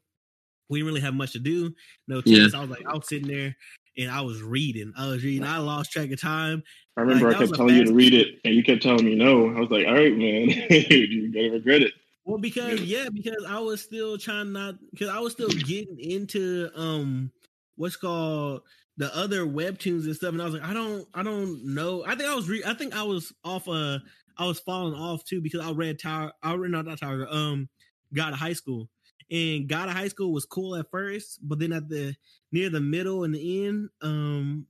[0.69, 1.73] We didn't really have much to do.
[2.07, 2.53] No chance.
[2.53, 2.59] Yeah.
[2.59, 3.55] I was like, I was sitting there
[3.97, 4.93] and I was reading.
[4.97, 5.47] I was reading.
[5.47, 6.63] I lost track of time.
[6.97, 9.15] I remember like, I kept telling you to read it and you kept telling me
[9.15, 9.49] no.
[9.55, 11.93] I was like, all right, man, you're gonna regret it.
[12.25, 16.69] Well, because yeah, because I was still trying not because I was still getting into
[16.75, 17.31] um
[17.75, 18.61] what's called
[18.97, 22.03] the other webtoons and stuff, and I was like, I don't, I don't know.
[22.05, 23.67] I think I was, re- I think I was off.
[23.67, 23.99] Uh,
[24.37, 26.31] I was falling off too because I read Tower.
[26.41, 27.27] I read not that Tower.
[27.29, 27.69] Um,
[28.13, 28.89] God of High School,
[29.29, 32.15] and God of High School was cool at first, but then at the
[32.51, 34.65] near the middle and the end, um,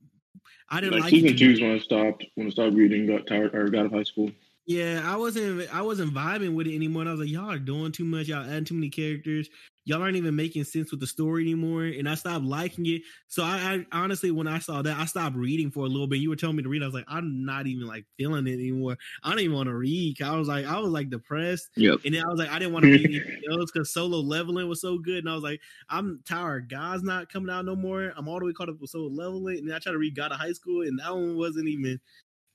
[0.68, 3.26] I didn't like, like season two is when I stopped when I stopped reading God
[3.26, 4.30] Tower or God of High School.
[4.66, 7.02] Yeah, I wasn't I wasn't vibing with it anymore.
[7.02, 8.26] And I was like, y'all are doing too much.
[8.26, 9.48] Y'all adding too many characters.
[9.84, 11.84] Y'all aren't even making sense with the story anymore.
[11.84, 13.02] And I stopped liking it.
[13.28, 16.18] So I, I honestly, when I saw that, I stopped reading for a little bit.
[16.18, 16.82] You were telling me to read.
[16.82, 18.98] I was like, I'm not even like feeling it anymore.
[19.22, 20.20] I don't even want to read.
[20.20, 21.68] I was like, I was like depressed.
[21.76, 22.00] Yep.
[22.04, 24.68] And then I was like, I didn't want to read anything else because solo leveling
[24.68, 25.18] was so good.
[25.18, 26.68] And I was like, I'm tired.
[26.68, 28.12] God's not coming out no more.
[28.16, 29.58] I'm all the way caught up with solo leveling.
[29.58, 32.00] And then I tried to read God of High School, and that one wasn't even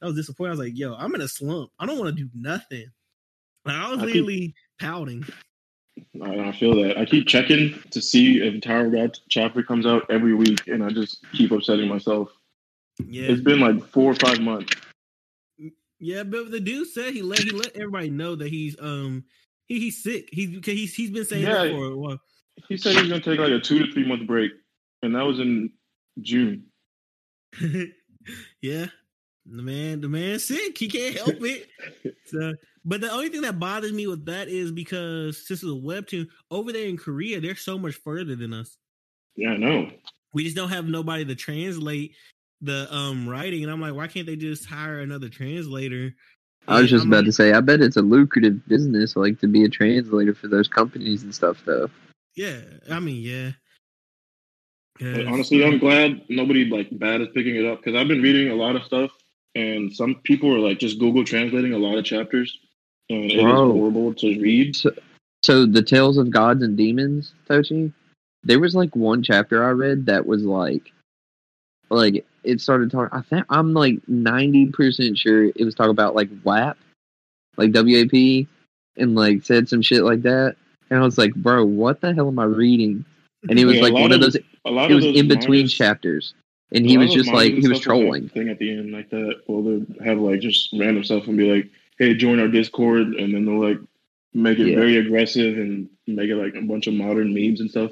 [0.02, 0.50] I was disappointed.
[0.50, 1.72] I was like, yo, I'm in a slump.
[1.80, 2.88] I don't want to do nothing.
[3.66, 5.26] Like, I was I literally keep, pouting.
[6.24, 6.98] I feel that.
[6.98, 10.90] I keep checking to see if Tower God chapter comes out every week, and I
[10.90, 12.30] just keep upsetting myself.
[13.06, 14.74] Yeah, it's been like four or five months.
[16.00, 19.24] Yeah, but the dude said he let he let everybody know that he's um
[19.68, 20.30] he, he's sick.
[20.32, 22.20] He's he's he's been saying yeah, that for a while.
[22.68, 24.52] He said he's gonna take like a two to three month break,
[25.04, 25.72] and that was in
[26.22, 26.66] June.
[28.62, 28.88] yeah,
[29.46, 30.78] the man, the man's sick.
[30.78, 31.68] He can't help it.
[32.26, 32.54] so,
[32.86, 36.28] but the only thing that bothers me with that is because this is a webtoon
[36.50, 38.78] over there in Korea, they're so much further than us.
[39.36, 39.90] Yeah, I know.
[40.34, 42.16] We just don't have nobody to translate
[42.62, 46.14] the um writing, and I'm like, why can't they just hire another translator?
[46.68, 49.40] I was just I'm about like, to say, I bet it's a lucrative business, like
[49.40, 51.90] to be a translator for those companies and stuff, though.
[52.36, 53.56] Yeah, I mean,
[55.02, 55.24] yeah.
[55.28, 58.56] honestly, I'm glad nobody like bad is picking it up because I've been reading a
[58.56, 59.12] lot of stuff
[59.56, 62.58] and some people are like just Google translating a lot of chapters,
[63.10, 64.76] and it is horrible to read.
[64.76, 64.92] So,
[65.44, 67.92] so, the Tales of Gods and Demons, Tochi,
[68.44, 70.92] there was like one chapter I read that was like,
[71.90, 73.18] like it started talking.
[73.18, 76.78] I think I'm like ninety percent sure it was talking about like WAP,
[77.58, 78.48] like WAP,
[78.98, 80.56] and like said some shit like that.
[80.90, 83.06] And I was like, bro, what the hell am I reading?
[83.50, 84.36] And it was yeah, like one of, those.
[84.36, 86.34] it was in between chapters
[86.72, 88.30] and he was just like he was trolling.
[88.30, 89.42] Thing at the end like that.
[89.48, 93.34] Well, they have like just random stuff and be like, "Hey, join our Discord," and
[93.34, 93.80] then they'll like
[94.34, 94.76] make it yeah.
[94.76, 97.92] very aggressive and make it like a bunch of modern memes and stuff.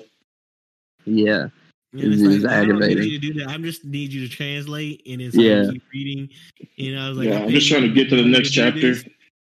[1.06, 1.50] Yeah.
[1.92, 2.84] Yeah, it's, it's like, aggravating.
[2.84, 3.50] I don't need you to do that.
[3.50, 5.62] I just need you to translate, and it's yeah.
[5.62, 6.30] Like keep reading.
[6.78, 8.94] And I was like, yeah, I'm just trying to get to the next chapter.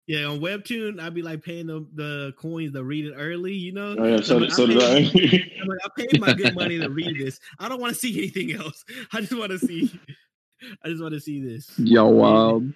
[0.06, 3.72] Yeah, on Webtoon, I'd be like paying the, the coins to read it early, you
[3.72, 3.96] know?
[3.98, 4.98] Oh, yeah, so, so, so did I.
[5.62, 7.39] I'm like, I paid my good money to read this.
[7.58, 8.84] I don't want to see anything else.
[9.13, 9.89] I just want to see
[10.84, 11.72] I just want to see this.
[11.78, 12.72] Yo, wild.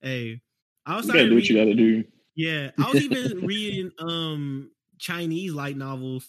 [0.00, 0.40] Hey.
[0.84, 2.04] I was you gotta do what you gotta do.
[2.34, 2.70] Yeah.
[2.78, 6.28] I was even reading um Chinese light novels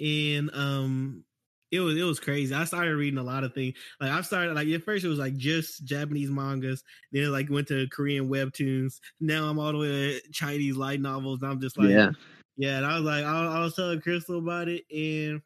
[0.00, 1.24] and um
[1.70, 2.54] it was it was crazy.
[2.54, 3.74] I started reading a lot of things.
[4.00, 6.82] Like I started like at first it was like just Japanese mangas.
[7.12, 8.94] Then it like went to Korean webtoons.
[9.20, 11.42] Now I'm all the way to Chinese light novels.
[11.42, 12.10] I'm just like yeah,
[12.56, 12.78] yeah.
[12.78, 15.42] And I was like I, I was telling Crystal about it, and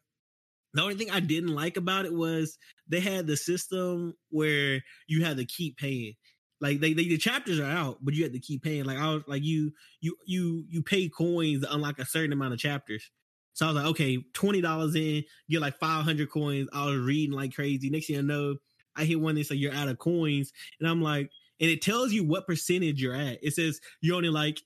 [0.73, 2.57] The only thing I didn't like about it was
[2.87, 6.13] they had the system where you had to keep paying.
[6.61, 8.85] Like they, they the chapters are out, but you had to keep paying.
[8.85, 12.53] Like I was like you you you you pay coins to unlock a certain amount
[12.53, 13.09] of chapters.
[13.53, 16.67] So I was like, okay, twenty dollars in, get like five hundred coins.
[16.73, 17.89] I was reading like crazy.
[17.89, 18.55] Next thing I know,
[18.95, 22.11] I hit one that said you're out of coins, and I'm like, and it tells
[22.11, 23.39] you what percentage you're at.
[23.43, 24.59] It says you're only like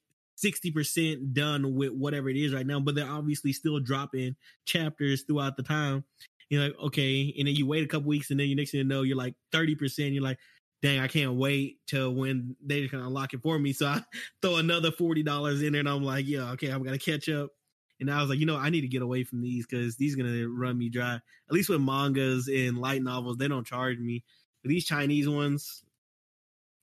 [0.44, 5.58] 60% done with whatever it is right now, but they're obviously still dropping chapters throughout
[5.58, 6.04] the time.
[6.50, 8.80] You're like, okay, and then you wait a couple weeks, and then you next thing
[8.80, 10.14] you know, you're like 30%.
[10.14, 10.38] You're like,
[10.82, 13.74] dang, I can't wait till when they're gonna unlock it for me.
[13.74, 14.02] So I
[14.42, 17.50] throw another forty dollars in there, and I'm like, yeah, okay, I'm gonna catch up.
[18.00, 20.14] And I was like, you know, I need to get away from these because these
[20.14, 21.16] are gonna run me dry.
[21.16, 24.24] At least with mangas and light novels, they don't charge me.
[24.62, 25.84] But these Chinese ones,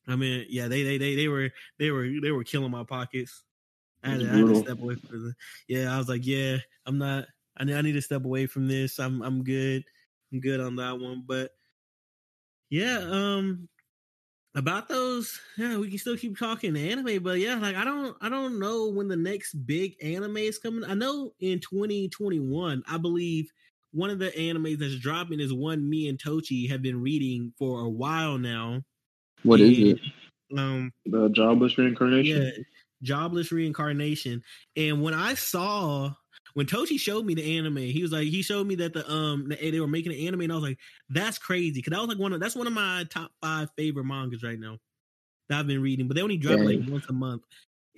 [0.08, 3.44] I mean, yeah, they they they they were they were they were killing my pockets.
[4.02, 5.36] I had, to, I had to step away from them.
[5.66, 7.26] Yeah, I was like, yeah, I'm not.
[7.56, 8.98] I need, I need to step away from this.
[8.98, 9.84] I'm I'm good.
[10.32, 11.24] I'm good on that one.
[11.26, 11.52] But
[12.70, 13.68] yeah, um,
[14.54, 18.28] about those, yeah, we can still keep talking anime, but yeah, like I don't I
[18.28, 20.88] don't know when the next big anime is coming.
[20.88, 23.50] I know in 2021, I believe
[23.92, 27.80] one of the animes that's dropping is one me and Tochi have been reading for
[27.80, 28.82] a while now.
[29.42, 30.00] What and, is it?
[30.56, 32.42] Um the jobless reincarnation.
[32.42, 32.50] Yeah,
[33.02, 34.42] jobless reincarnation.
[34.76, 36.12] And when I saw
[36.54, 39.52] when Tochi showed me the anime, he was like, he showed me that the um
[39.60, 40.78] they were making an anime, and I was like,
[41.10, 44.04] that's crazy because that was like one of that's one of my top five favorite
[44.04, 44.78] mangas right now
[45.48, 46.64] that I've been reading, but they only drop yeah.
[46.64, 47.42] like once a month.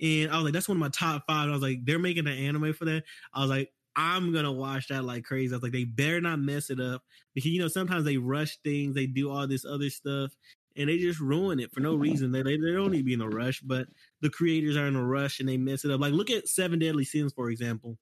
[0.01, 1.49] And I was like, that's one of my top five.
[1.49, 3.03] I was like, they're making an anime for that.
[3.33, 5.53] I was like, I'm gonna watch that like crazy.
[5.53, 8.57] I was like, they better not mess it up because you know sometimes they rush
[8.63, 10.31] things, they do all this other stuff,
[10.75, 12.31] and they just ruin it for no reason.
[12.31, 13.87] They, they they don't need to be in a rush, but
[14.21, 15.99] the creators are in a rush and they mess it up.
[15.99, 17.97] Like look at Seven Deadly Sins for example.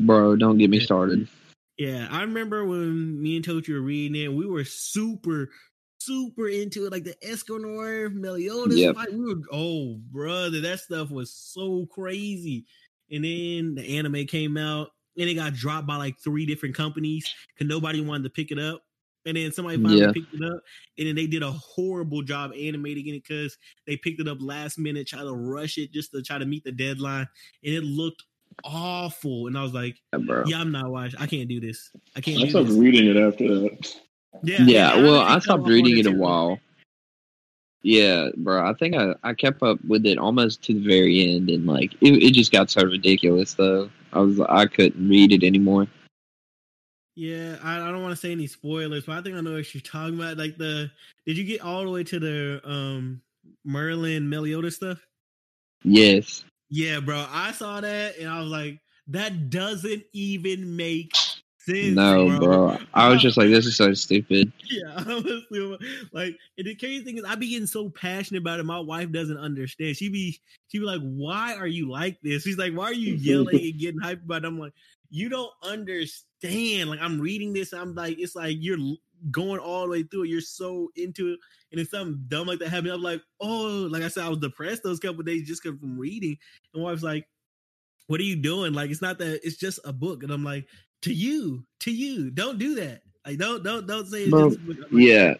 [0.00, 1.28] Bro, don't get me started.
[1.76, 5.50] Yeah, I remember when me and Tochi were reading it, we were super,
[5.98, 6.92] super into it.
[6.92, 8.96] Like the Escanor Meliodas yep.
[8.96, 9.12] fight.
[9.12, 12.66] We were, oh, brother, that stuff was so crazy.
[13.10, 17.32] And then the anime came out and it got dropped by like three different companies
[17.54, 18.82] because nobody wanted to pick it up.
[19.26, 20.12] And then somebody finally yeah.
[20.12, 20.62] picked it up,
[20.96, 24.78] and then they did a horrible job animating it because they picked it up last
[24.78, 27.28] minute, try to rush it just to try to meet the deadline,
[27.62, 28.22] and it looked
[28.64, 29.46] awful.
[29.46, 31.20] And I was like, yeah, yeah I'm not watching.
[31.20, 31.90] I can't do this.
[32.16, 32.42] I can't.
[32.42, 32.76] I stopped this.
[32.76, 33.94] reading it after that.
[34.42, 34.94] Yeah, yeah.
[34.94, 36.58] yeah well, I, I stopped reading it a while.
[37.82, 38.68] Yeah, bro.
[38.68, 41.94] I think I, I kept up with it almost to the very end, and like
[42.00, 43.54] it, it just got so ridiculous.
[43.54, 45.86] Though I was I couldn't read it anymore.
[47.14, 49.74] Yeah, I, I don't want to say any spoilers, but I think I know what
[49.74, 50.38] you're talking about.
[50.38, 50.90] Like the,
[51.26, 53.22] did you get all the way to the um
[53.64, 55.04] Merlin Meliodas stuff?
[55.82, 56.44] Yes.
[56.70, 57.26] Yeah, bro.
[57.30, 61.12] I saw that and I was like, that doesn't even make
[61.58, 61.94] sense.
[61.94, 62.38] No, bro.
[62.38, 62.78] bro.
[62.94, 64.52] I was just like, this is so stupid.
[64.70, 65.78] Yeah, honestly,
[66.12, 68.64] like, and the crazy thing is, I be getting so passionate about it.
[68.64, 69.96] My wife doesn't understand.
[69.96, 72.42] She be, she be like, why are you like this?
[72.42, 74.48] She's like, why are you yelling and getting hyped about it?
[74.48, 74.74] I'm like,
[75.08, 76.90] you don't understand.
[76.90, 77.72] Like, I'm reading this.
[77.72, 78.76] I'm like, it's like you're
[79.30, 80.28] going all the way through it.
[80.28, 81.38] You're so into it,
[81.70, 84.38] and it's something dumb like that happened, I'm like, oh, like I said, I was
[84.38, 86.36] depressed those couple days just from reading.
[86.74, 87.26] And wife's like,
[88.06, 88.72] "What are you doing?
[88.72, 89.40] Like, it's not that.
[89.46, 90.66] It's just a book." And I'm like,
[91.02, 93.02] "To you, to you, don't do that.
[93.26, 95.34] Like, don't, don't, don't say it's just like, yeah."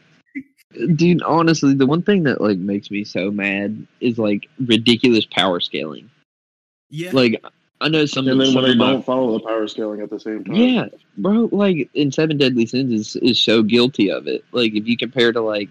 [0.94, 5.60] Dude, honestly, the one thing that like makes me so mad is like ridiculous power
[5.60, 6.10] scaling.
[6.90, 7.10] Yeah.
[7.12, 7.42] Like
[7.80, 8.26] I know some.
[8.26, 10.54] And then when they don't follow the power scaling at the same time.
[10.54, 10.86] Yeah,
[11.16, 11.48] bro.
[11.52, 14.44] Like in Seven Deadly Sins is is so guilty of it.
[14.52, 15.68] Like if you compare to like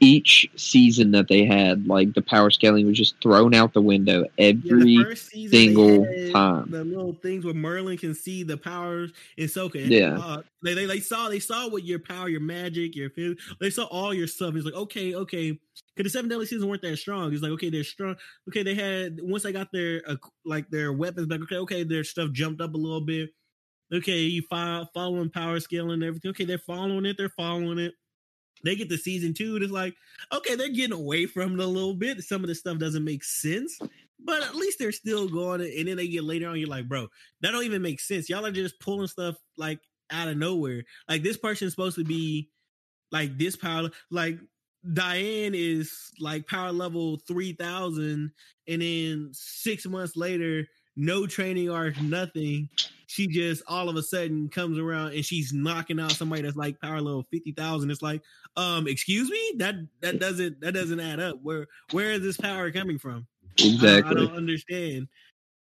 [0.00, 4.24] each season that they had, like the power scaling was just thrown out the window
[4.38, 6.70] every yeah, single time.
[6.70, 9.86] The little things where Merlin can see the powers in Soka.
[9.86, 13.10] Yeah, uh, they, they they saw they saw what your power, your magic, your
[13.60, 14.54] they saw all your stuff.
[14.56, 15.58] It's like okay, okay,
[15.94, 17.32] because the seven deadly sins weren't that strong.
[17.32, 18.16] It's like okay, they're strong.
[18.48, 21.42] Okay, they had once they got their uh, like their weapons back.
[21.42, 23.30] Okay, okay, their stuff jumped up a little bit.
[23.92, 26.30] Okay, you follow following power scaling and everything.
[26.30, 27.16] Okay, they're following it.
[27.18, 27.92] They're following it
[28.64, 29.94] they get to season two, and it's like,
[30.32, 32.22] okay, they're getting away from it a little bit.
[32.22, 33.78] Some of the stuff doesn't make sense,
[34.24, 35.60] but at least they're still going.
[35.62, 37.08] And then they get later on, you're like, bro,
[37.40, 38.28] that don't even make sense.
[38.28, 40.82] Y'all are just pulling stuff like out of nowhere.
[41.08, 42.50] Like this person's supposed to be
[43.12, 44.38] like this power, like
[44.92, 48.32] Diane is like power level 3000
[48.68, 52.68] and then 6 months later no training or nothing
[53.06, 56.80] she just all of a sudden comes around and she's knocking out somebody that's like
[56.80, 58.22] power level 50,000 it's like
[58.56, 62.70] um excuse me that that doesn't that doesn't add up where where is this power
[62.70, 63.26] coming from
[63.58, 65.08] exactly I, I don't understand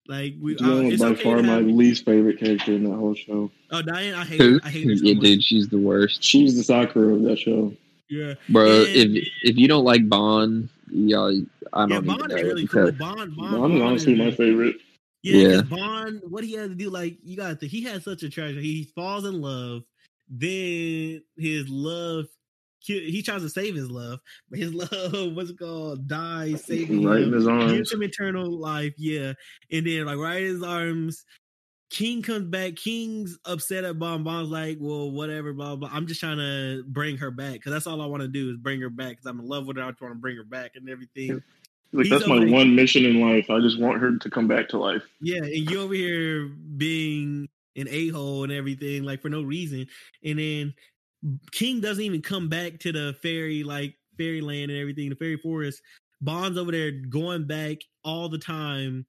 [0.09, 3.51] Like we, uh, by okay far my least favorite character in that whole show.
[3.71, 4.41] Oh, Diane, I hate.
[4.41, 4.59] Her.
[4.65, 6.23] I hate her so yeah, dude, she's the worst.
[6.25, 7.73] She's the Sakura of that show.
[8.09, 8.67] Yeah, bro.
[8.67, 11.31] And, if if you don't like Ban, yeah,
[11.73, 12.05] I don't.
[12.05, 12.91] Yeah, Ban is really cool.
[12.91, 14.77] Ban, Ban, Ban is honestly my favorite.
[15.23, 15.61] Yeah, yeah.
[15.63, 18.59] Ban, what he had to do, like you got to, he had such a treasure.
[18.59, 19.83] He falls in love,
[20.29, 22.27] then his love
[22.81, 27.23] he tries to save his love, but his love, what's it called, dies, saving right
[27.23, 27.73] him, in his arms.
[27.73, 28.95] gives him eternal life.
[28.97, 29.35] Yeah,
[29.71, 31.25] and then like right in his arms,
[31.91, 32.77] King comes back.
[32.77, 34.25] King's upset at Ban.
[34.25, 35.91] Ban's like, well, whatever, blah blah.
[35.93, 38.57] I'm just trying to bring her back because that's all I want to do is
[38.57, 39.83] bring her back because I'm in love with her.
[39.83, 41.43] I want to bring her back and everything.
[41.93, 43.51] Like He's that's my one mission in life.
[43.51, 45.03] I just want her to come back to life.
[45.21, 49.87] Yeah, and you over here being an a hole and everything, like for no reason.
[50.25, 50.75] And then
[51.53, 55.81] King doesn't even come back to the fairy like fairyland and everything, the fairy forest.
[56.21, 59.07] Ban's over there going back all the time,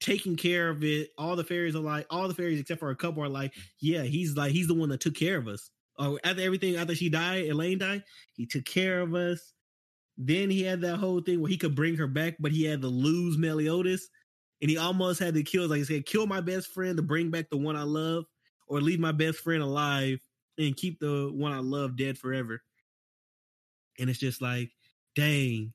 [0.00, 1.10] taking care of it.
[1.16, 4.02] All the fairies are like, all the fairies except for a couple are like, yeah,
[4.02, 5.70] he's like, he's the one that took care of us.
[5.98, 9.52] Oh, after everything, after she died, Elaine died, he took care of us.
[10.16, 12.82] Then he had that whole thing where he could bring her back, but he had
[12.82, 14.08] to lose Meliodas,
[14.60, 15.68] and he almost had to kill.
[15.68, 18.24] Like he said, kill my best friend to bring back the one I love,
[18.68, 20.18] or leave my best friend alive
[20.58, 22.62] and keep the one I love dead forever.
[23.98, 24.70] And it's just like,
[25.14, 25.72] dang.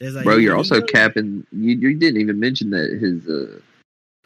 [0.00, 0.86] Like, Bro, you're also know?
[0.86, 1.46] capping.
[1.52, 3.60] You, you didn't even mention that his uh,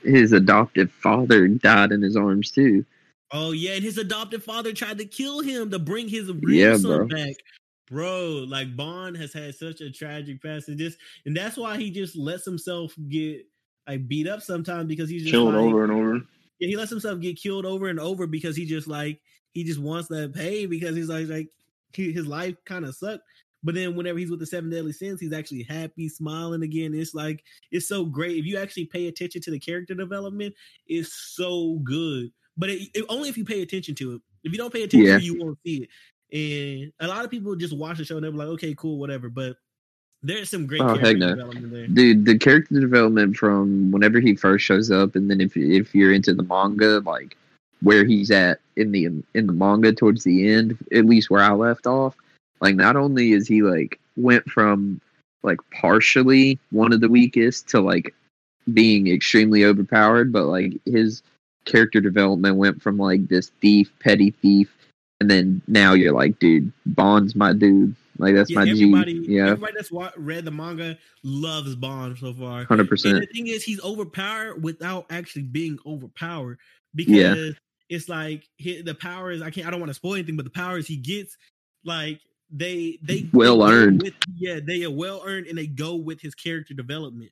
[0.02, 2.84] his adoptive father died in his arms too.
[3.32, 6.76] Oh yeah, and his adoptive father tried to kill him to bring his real yeah,
[6.76, 7.08] son bro.
[7.08, 7.34] back.
[7.90, 11.90] Bro, like Ban has had such a tragic past, and just and that's why he
[11.90, 13.46] just lets himself get
[13.86, 16.14] like beat up sometimes because he's just killed like, over and over.
[16.58, 19.20] Yeah, he lets himself get killed over and over because he just like
[19.52, 21.48] he just wants that pay because he's like like
[21.92, 23.24] he, his life kind of sucked.
[23.64, 26.94] But then whenever he's with the seven deadly sins, he's actually happy, smiling again.
[26.94, 28.38] It's like it's so great.
[28.38, 30.54] If you actually pay attention to the character development,
[30.86, 32.30] it's so good.
[32.56, 34.22] But it, it, only if you pay attention to it.
[34.44, 35.18] If you don't pay attention, yeah.
[35.18, 35.88] you won't see it.
[36.30, 39.28] And a lot of people just watch the show and they're like, okay, cool, whatever.
[39.28, 39.56] But
[40.22, 41.34] there's some great oh, heck no.
[41.92, 46.12] Dude, the character development from whenever he first shows up, and then if if you're
[46.12, 47.36] into the manga, like
[47.82, 51.52] where he's at in the in the manga towards the end, at least where I
[51.52, 52.16] left off.
[52.60, 55.00] Like not only is he like went from
[55.42, 58.14] like partially one of the weakest to like
[58.72, 61.22] being extremely overpowered, but like his
[61.64, 64.74] character development went from like this thief, petty thief,
[65.20, 67.94] and then now you're like, dude, Ban's my dude.
[68.18, 69.36] Like that's yeah, my everybody, G.
[69.36, 72.64] Yeah, everybody that's read the manga loves Ban so far.
[72.64, 73.20] Hundred percent.
[73.20, 76.58] The thing is, he's overpowered without actually being overpowered
[76.96, 77.50] because yeah
[77.88, 80.86] it's like the powers I can't I don't want to spoil anything, but the powers
[80.86, 81.36] he gets,
[81.84, 82.20] like
[82.50, 84.02] they they well they earned.
[84.02, 87.30] With, yeah, they are well earned, and they go with his character development.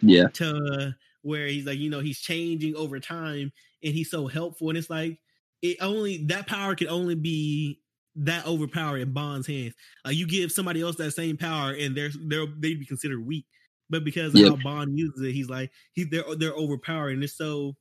[0.00, 4.68] Yeah, to where he's like you know he's changing over time, and he's so helpful,
[4.68, 5.18] and it's like
[5.62, 7.80] it only that power can only be
[8.16, 9.74] that overpowered in Ban's hands.
[10.04, 13.46] Like you give somebody else that same power, and they're they're they'd be considered weak.
[13.90, 14.56] But because of yep.
[14.62, 17.76] how Ban uses it, he's like he's they're they're overpowered, and it's so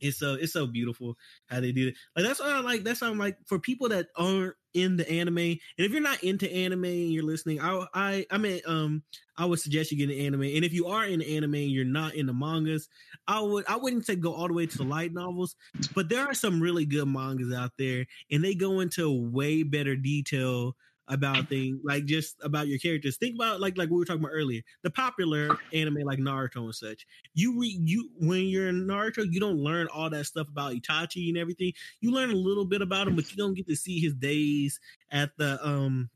[0.00, 1.94] it's so it's so beautiful how they do it.
[2.16, 2.84] Like that's what I like.
[2.84, 6.22] That's what I'm like for people that aren't in the anime, and if you're not
[6.22, 9.02] into anime and you're listening, I I I mean um
[9.36, 10.42] I would suggest you get an anime.
[10.42, 12.88] And if you are in anime and you're not in the mangas,
[13.26, 15.56] I would I wouldn't say go all the way to the light novels,
[15.94, 19.96] but there are some really good mangas out there, and they go into way better
[19.96, 20.76] detail
[21.10, 23.16] about things like just about your characters.
[23.16, 26.74] Think about like like we were talking about earlier, the popular anime like Naruto and
[26.74, 27.06] such.
[27.34, 31.28] You read you when you're in Naruto, you don't learn all that stuff about Itachi
[31.28, 31.72] and everything.
[32.00, 34.80] You learn a little bit about him, but you don't get to see his days
[35.10, 36.08] at the um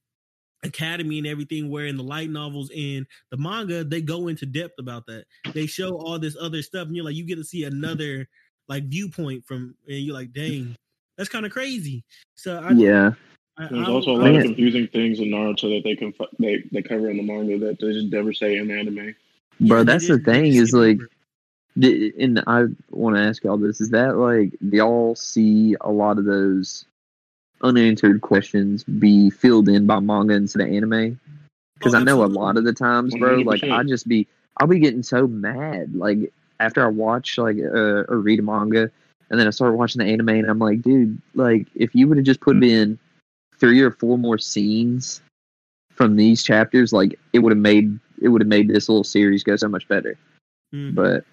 [0.63, 4.79] academy and everything where in the light novels and the manga they go into depth
[4.79, 7.65] about that they show all this other stuff and you're like you get to see
[7.65, 8.27] another
[8.67, 10.75] like viewpoint from and you're like dang
[11.19, 12.03] that's kind of crazy
[12.35, 13.13] so I, yeah
[13.57, 17.09] there's also a lot of confusing things in Naruto that they can they they cover
[17.09, 19.15] in the manga that they just never say in the anime.
[19.61, 20.99] Bro, that's the thing is like,
[21.77, 26.19] and I want to ask y'all this: is that like do y'all see a lot
[26.19, 26.85] of those
[27.63, 31.21] unanswered questions be filled in by manga instead of anime?
[31.79, 33.47] Because oh, I know a lot of the times, bro, 100%.
[33.47, 34.27] like I just be
[34.57, 38.91] I'll be getting so mad like after I watch like uh, or read a manga.
[39.31, 42.19] And then I start watching the anime, and I'm like, dude, like if you would
[42.19, 42.99] have just put in
[43.59, 45.23] three or four more scenes
[45.91, 49.45] from these chapters, like it would have made it would have made this little series
[49.45, 50.17] go so much better.
[50.75, 50.95] Mm-hmm.
[50.95, 51.25] But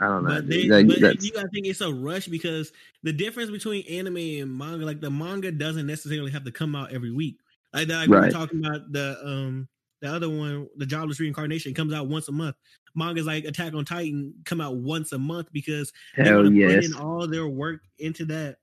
[0.00, 0.36] I don't know.
[0.36, 4.16] But, they, that, but you, I think it's a rush because the difference between anime
[4.16, 7.36] and manga, like the manga doesn't necessarily have to come out every week.
[7.72, 8.20] Like, like right.
[8.20, 9.68] we were talking about the um
[10.02, 12.56] The other one, the Jobless Reincarnation, comes out once a month.
[12.94, 16.54] Mangas like Attack on Titan come out once a month because Hell they want to
[16.54, 16.74] yes.
[16.74, 18.56] put in all their work into that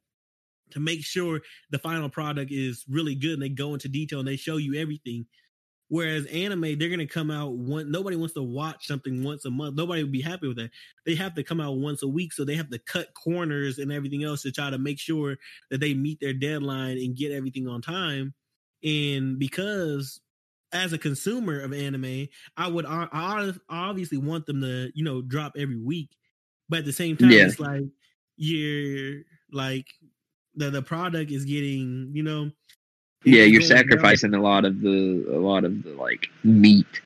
[0.72, 1.41] to make sure
[1.72, 4.76] the final product is really good and they go into detail and they show you
[4.76, 5.26] everything.
[5.89, 7.89] Whereas anime, they're gonna come out one.
[7.89, 9.76] Nobody wants to watch something once a month.
[9.76, 10.70] Nobody would be happy with that.
[11.05, 13.91] They have to come out once a week, so they have to cut corners and
[13.91, 15.38] everything else to try to make sure
[15.72, 18.36] that they meet their deadline and get everything on time.
[18.84, 20.22] And because
[20.72, 25.53] as a consumer of anime, I would I obviously want them to you know drop
[25.57, 26.11] every week,
[26.70, 27.47] but at the same time, yeah.
[27.47, 27.86] it's like
[28.38, 29.88] you're like
[30.60, 32.51] the the product is getting you know
[33.24, 34.41] yeah you're sacrificing down.
[34.41, 37.01] a lot of the a lot of the like meat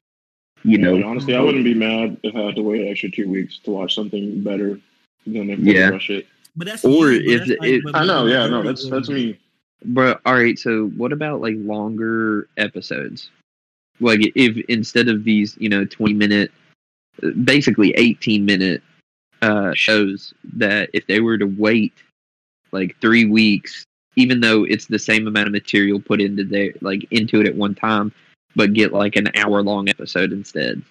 [0.63, 1.07] you yeah, know?
[1.07, 3.95] honestly i wouldn't be mad if i had to wait extra two weeks to watch
[3.95, 4.79] something better
[5.25, 5.89] than if yeah.
[5.89, 6.27] rush it.
[6.55, 9.39] But that's or if that's like, it, i know yeah no that's that's me.
[9.85, 13.29] But all right so what about like longer episodes?
[13.99, 16.51] Like if instead of these you know 20 minute
[17.43, 18.81] basically 18 minute
[19.41, 21.93] uh shows that if they were to wait
[22.73, 27.05] like three weeks, even though it's the same amount of material put into there, like
[27.11, 28.11] into it at one time,
[28.55, 30.81] but get like an hour long episode instead.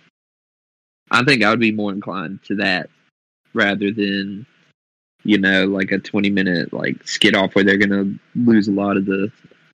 [1.11, 2.89] I think I would be more inclined to that
[3.53, 4.47] rather than,
[5.25, 8.73] you know, like a 20 minute like skit off where they're going to lose a
[8.73, 9.31] lot of the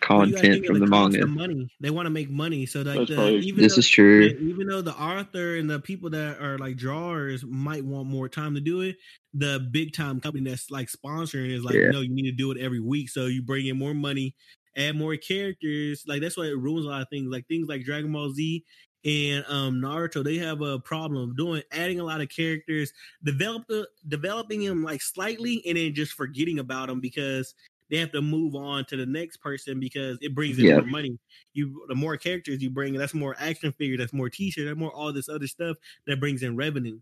[0.08, 1.26] content from the, the manga.
[1.26, 1.70] Money.
[1.80, 4.22] They want to make money, so like the, even this though, is true.
[4.40, 8.54] Even though the author and the people that are like drawers might want more time
[8.54, 8.96] to do it,
[9.34, 11.90] the big time company that's like sponsoring is like, yeah.
[11.90, 14.34] no, you need to do it every week, so you bring in more money,
[14.76, 16.04] add more characters.
[16.06, 17.28] Like that's why it ruins a lot of things.
[17.30, 18.64] Like things like Dragon Ball Z
[19.04, 22.92] and um Naruto, they have a problem doing adding a lot of characters,
[23.22, 27.54] develop the, developing them like slightly, and then just forgetting about them because
[27.90, 30.74] they have to move on to the next person because it brings in yeah.
[30.74, 31.18] more money.
[31.54, 34.92] You the more characters you bring, that's more action figure, that's more t-shirt, that's more
[34.92, 35.76] all this other stuff
[36.06, 36.98] that brings in revenue.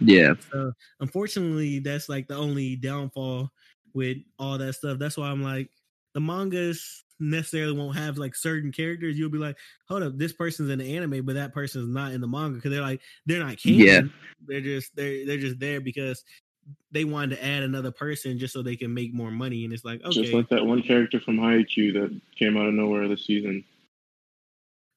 [0.00, 0.34] Yeah.
[0.52, 3.50] So unfortunately, that's like the only downfall
[3.94, 4.98] with all that stuff.
[4.98, 5.70] That's why I'm like
[6.14, 9.18] the mangas necessarily won't have like certain characters.
[9.18, 9.56] You'll be like,
[9.88, 12.70] hold up, this person's in the anime, but that person's not in the manga because
[12.70, 13.80] they're like they're not canon.
[13.80, 14.00] Yeah.
[14.46, 16.22] They're just they're they're just there because
[16.92, 19.64] they wanted to add another person just so they can make more money.
[19.64, 20.22] And it's like, okay.
[20.22, 23.64] Just like that one character from Haikyuu that came out of nowhere this season.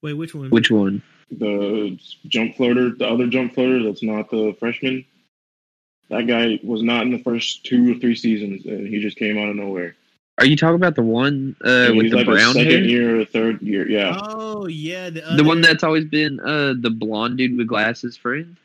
[0.01, 0.49] Wait, which one?
[0.49, 1.01] Which one?
[1.31, 5.05] The jump floater, the other jump floater that's not the freshman.
[6.09, 9.37] That guy was not in the first two or three seasons, and he just came
[9.37, 9.95] out of nowhere.
[10.39, 12.83] Are you talking about the one uh, with the like brown second hair?
[12.83, 13.87] year or third year?
[13.87, 14.17] Yeah.
[14.19, 15.35] Oh yeah, the, other...
[15.35, 18.55] the one that's always been uh, the blonde dude with glasses friend.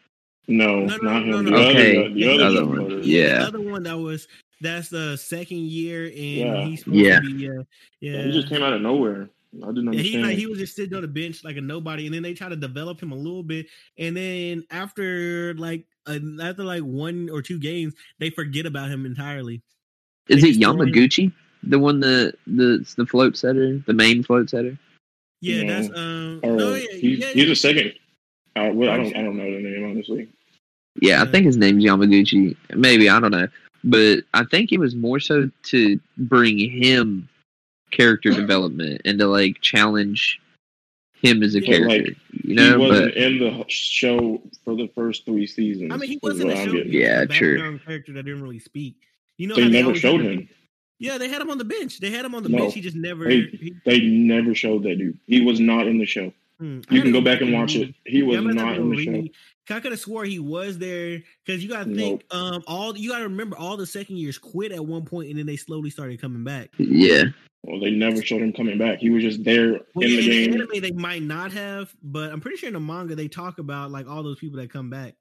[0.46, 1.44] No, no, no not no, him.
[1.46, 3.00] No, okay, other, the, other, other one.
[3.02, 4.28] Yeah, the other one that was
[4.60, 6.64] that's the second year, and yeah.
[6.64, 7.20] he's yeah.
[7.20, 7.62] Be, uh,
[8.00, 8.22] yeah.
[8.22, 9.30] He just came out of nowhere.
[9.62, 9.94] I didn't understand.
[9.94, 12.22] Yeah, he like he was just sitting on the bench like a nobody, and then
[12.22, 13.66] they try to develop him a little bit,
[13.98, 19.06] and then after like uh, after like one or two games, they forget about him
[19.06, 19.62] entirely.
[20.28, 21.32] Is they it Yamaguchi,
[21.62, 24.76] the one the the the float setter, the main float setter?
[25.40, 25.80] Yeah, yeah.
[25.80, 26.40] that's um.
[26.42, 27.94] Or, no, yeah, he's, yeah, he's a second
[28.56, 29.16] I, well, I don't.
[29.16, 30.28] I don't know the name honestly.
[31.00, 32.56] Yeah, I think his name's Yamaguchi.
[32.74, 33.48] Maybe I don't know,
[33.82, 37.28] but I think it was more so to bring him
[37.90, 40.40] character development and to like challenge
[41.14, 42.10] him as a yeah, character.
[42.10, 45.92] Like, you know, he wasn't but, in the show for the first three seasons.
[45.92, 46.72] I mean, he wasn't a show.
[46.72, 47.78] Yeah, true.
[47.78, 48.96] Character that didn't really speak.
[49.38, 50.48] You know, they never showed him.
[51.00, 51.98] Yeah, they had him on the bench.
[51.98, 52.74] They had him on the no, bench.
[52.74, 53.24] He just never.
[53.24, 55.18] They, he, they never showed that dude.
[55.26, 56.32] He was not in the show.
[56.58, 56.80] Hmm.
[56.90, 57.94] You can go back and watch it.
[58.06, 59.74] He was yeah, not in the show.
[59.74, 62.42] I could have swore he was there because you got to think nope.
[62.42, 65.38] um all you got to remember all the second years quit at one point and
[65.38, 66.70] then they slowly started coming back.
[66.78, 67.24] Yeah.
[67.62, 68.98] Well, they never showed him coming back.
[68.98, 70.52] He was just there well, in yeah, the game.
[70.52, 73.26] In the anime, they might not have, but I'm pretty sure in the manga they
[73.26, 75.14] talk about like all those people that come back.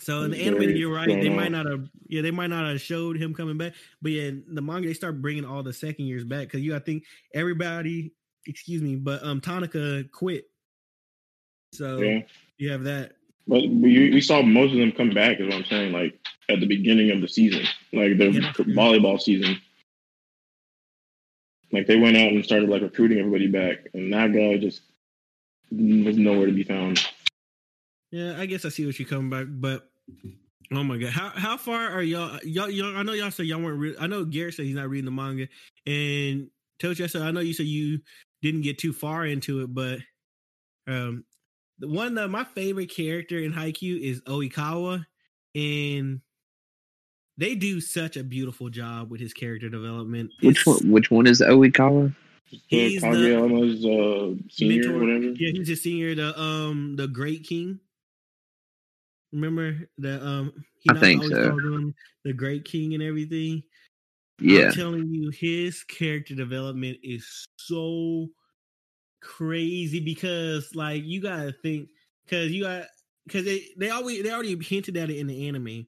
[0.00, 1.06] So in the anime, you're right.
[1.06, 4.30] They might not have, yeah, they might not have showed him coming back, but yeah,
[4.48, 8.12] the manga they start bringing all the second years back because you, I think everybody
[8.46, 10.46] excuse me, but um Tanaka quit.
[11.72, 12.20] So yeah.
[12.58, 13.12] you have that.
[13.46, 16.18] But we, we saw most of them come back, is what I'm saying, like
[16.48, 17.62] at the beginning of the season,
[17.92, 19.60] like the yeah, volleyball season.
[21.72, 24.82] Like they went out and started like recruiting everybody back, and that guy just
[25.70, 27.00] was nowhere to be found.
[28.10, 29.88] Yeah, I guess I see what you're coming back, but
[30.72, 32.38] oh my god, how how far are y'all?
[32.44, 33.78] Y'all, y'all I know y'all said y'all weren't.
[33.78, 35.46] Re- I know Garrett said he's not reading the manga,
[35.86, 38.00] and Tochi, I said I know you said you
[38.42, 39.98] didn't get too far into it, but
[40.86, 41.24] um,
[41.78, 45.04] the one of my favorite character in Haikyuu is Oikawa,
[45.54, 46.20] and
[47.36, 50.30] they do such a beautiful job with his character development.
[50.42, 50.90] Which one?
[50.90, 52.14] Which one is Oikawa?
[52.66, 54.98] He's Kageyama's uh, senior, mentor.
[54.98, 55.34] whatever.
[55.36, 56.14] Yeah, he's a senior.
[56.14, 57.78] The um, the Great King.
[59.32, 60.26] Remember that?
[60.26, 61.92] Um, he I think so.
[62.24, 63.62] the Great King and everything.
[64.40, 68.28] Yeah, I'm telling you, his character development is so
[69.20, 71.88] crazy because, like, you gotta think
[72.24, 72.84] because you got
[73.26, 75.86] because they they always they already hinted at it in the anime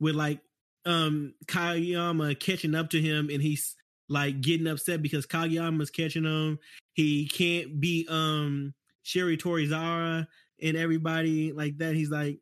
[0.00, 0.40] with like
[0.86, 3.76] um Kageyama catching up to him and he's
[4.08, 6.58] like getting upset because Kageyama's catching him.
[6.94, 8.74] He can't beat um
[9.04, 10.26] Shiratorizawa
[10.62, 11.94] and everybody like that.
[11.94, 12.40] He's like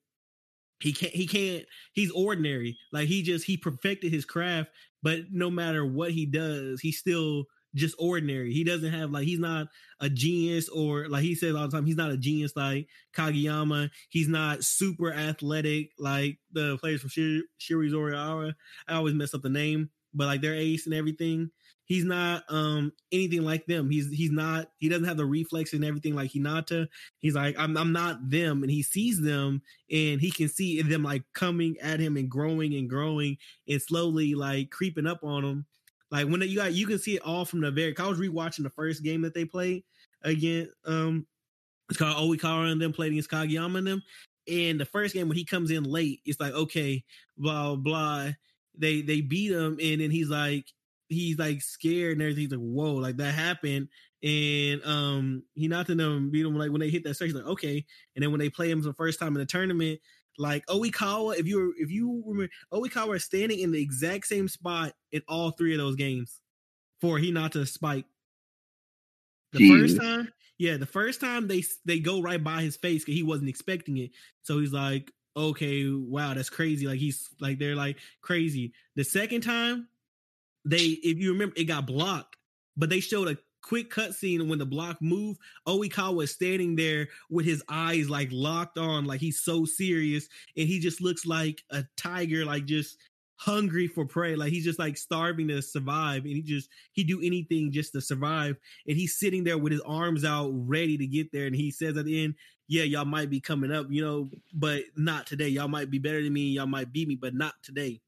[0.80, 2.76] he can't he can't he's ordinary.
[2.92, 4.70] Like he just he perfected his craft,
[5.02, 8.52] but no matter what he does, he's still just ordinary.
[8.52, 9.68] He doesn't have like he's not
[10.00, 13.90] a genius or like he says all the time, he's not a genius like Kageyama.
[14.08, 18.54] He's not super athletic like the players from Shir- Shiri.
[18.88, 21.50] I always mess up the name, but like their ace and everything.
[21.89, 23.91] He's not um anything like them.
[23.91, 26.86] He's he's not he doesn't have the reflex and everything like Hinata.
[27.18, 31.03] He's like I'm I'm not them and he sees them and he can see them
[31.03, 35.66] like coming at him and growing and growing and slowly like creeping up on him
[36.11, 37.97] like when you got you can see it all from the very.
[37.99, 39.84] I was rewatching the first game that they played
[40.22, 40.70] again.
[40.86, 41.26] Um,
[41.89, 44.03] it's called Oikawa and them played against Kageyama and them.
[44.51, 47.05] And the first game when he comes in late, it's like okay,
[47.36, 48.30] blah blah.
[48.76, 50.66] They they beat him, and then he's like
[51.09, 52.42] he's like scared and everything.
[52.42, 53.88] He's like whoa, like that happened.
[54.22, 57.44] And um, he not to them beat him like when they hit that search, like
[57.44, 57.84] okay.
[58.14, 60.00] And then when they play him for the first time in the tournament,
[60.38, 64.48] like Oikawa, if you were, if you remember, Oikawa is standing in the exact same
[64.48, 66.40] spot in all three of those games
[67.00, 68.06] for Hinata to spike.
[69.52, 69.80] The Jeez.
[69.80, 73.22] first time, yeah, the first time they they go right by his face because he
[73.22, 74.11] wasn't expecting it.
[74.42, 76.86] So he's like, okay, wow, that's crazy.
[76.86, 78.72] Like he's like they're like crazy.
[78.96, 79.88] The second time,
[80.64, 82.36] they if you remember, it got blocked,
[82.76, 87.44] but they showed a quick cutscene when the block moved, Oikawa is standing there with
[87.44, 91.84] his eyes like locked on, like he's so serious, and he just looks like a
[91.96, 92.96] tiger, like just
[93.38, 97.20] hungry for prey like he's just like starving to survive and he just he do
[97.22, 98.56] anything just to survive
[98.88, 101.96] and he's sitting there with his arms out ready to get there and he says
[101.96, 102.34] at the end
[102.66, 105.46] yeah y'all might be coming up you know but not today.
[105.46, 108.00] Y'all might be better than me y'all might beat me but not today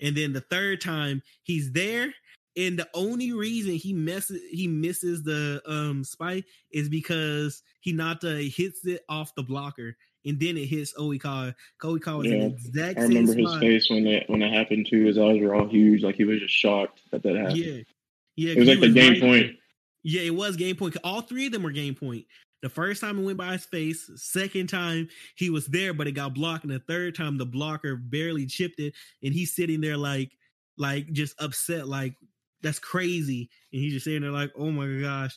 [0.00, 2.12] and then the third time he's there
[2.56, 8.52] and the only reason he messes he misses the um spike is because he Hinata
[8.54, 11.54] hits it off the blocker and then it hits Oikawa.
[11.82, 13.60] Oikawa was yeah, in the exact I remember his spot.
[13.60, 15.04] face when that when it happened too.
[15.04, 17.56] His eyes were all huge, like he was just shocked that that happened.
[17.56, 17.82] Yeah,
[18.36, 18.52] yeah.
[18.52, 19.46] It was like the game right point.
[19.46, 19.54] There.
[20.02, 20.96] Yeah, it was game point.
[21.02, 22.24] All three of them were game point.
[22.62, 24.10] The first time it went by his face.
[24.16, 26.64] Second time he was there, but it got blocked.
[26.64, 30.32] And the third time the blocker barely chipped it, and he's sitting there like,
[30.76, 32.14] like just upset, like
[32.62, 33.48] that's crazy.
[33.72, 35.36] And he's just sitting there like, oh my gosh.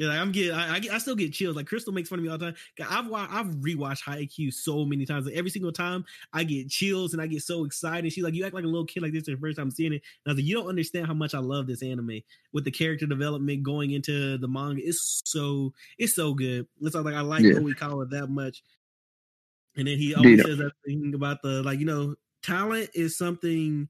[0.00, 1.56] Yeah, like I'm getting, I, I, I, still get chills.
[1.56, 2.54] Like Crystal makes fun of me all the time.
[2.88, 5.26] I've I've rewatched Haikyuu so many times.
[5.26, 8.10] Like every single time, I get chills and I get so excited.
[8.10, 10.02] She's like, "You act like a little kid like this the first time seeing it."
[10.24, 12.22] And I was like, "You don't understand how much I love this anime
[12.54, 14.80] with the character development going into the manga.
[14.82, 16.66] It's so it's so good.
[16.80, 17.56] It's like I like yeah.
[17.56, 18.62] Oikawa that much."
[19.76, 20.46] And then he always Dude.
[20.46, 23.86] says that thing about the like, you know, talent is something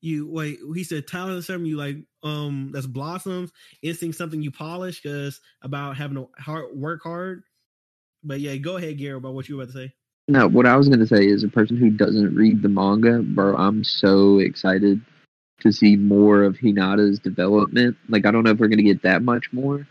[0.00, 3.50] you wait he said talent is something you like um that's blossoms.
[3.82, 7.42] Instinct something you polish because about having to hard work hard.
[8.22, 9.92] But yeah go ahead gary about what you were about to say.
[10.28, 13.22] No what i was going to say is a person who doesn't read the manga
[13.22, 15.00] bro i'm so excited
[15.60, 17.96] to see more of hinata's development.
[18.08, 19.86] Like i don't know if we're going to get that much more.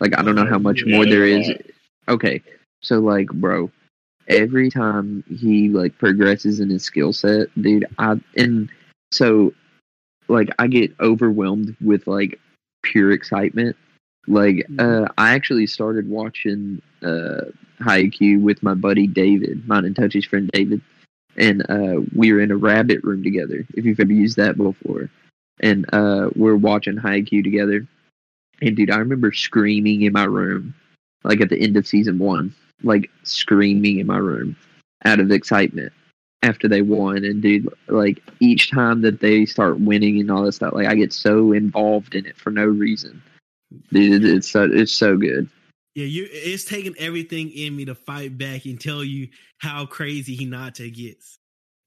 [0.00, 1.50] Like i don't know how much yeah, more there is.
[2.08, 2.42] Okay
[2.84, 3.70] so like bro
[4.28, 8.70] every time he like progresses in his skill set dude i and
[9.14, 9.54] so
[10.28, 12.40] like I get overwhelmed with like
[12.82, 13.76] pure excitement.
[14.26, 15.04] Like mm-hmm.
[15.04, 17.42] uh I actually started watching uh
[17.80, 20.80] Haikyuu with my buddy David, mine and Touchy's friend David.
[21.36, 25.10] And uh we were in a rabbit room together, if you've ever used that before.
[25.60, 27.86] And uh we're watching Haikyuu together.
[28.62, 30.74] And dude, I remember screaming in my room,
[31.22, 34.56] like at the end of season one, like screaming in my room
[35.04, 35.92] out of excitement
[36.44, 40.56] after they won and dude like each time that they start winning and all this
[40.56, 43.22] stuff like i get so involved in it for no reason.
[43.90, 45.48] Dude it's so it's so good.
[45.94, 49.28] Yeah you it's taking everything in me to fight back and tell you
[49.58, 51.38] how crazy hinata gets.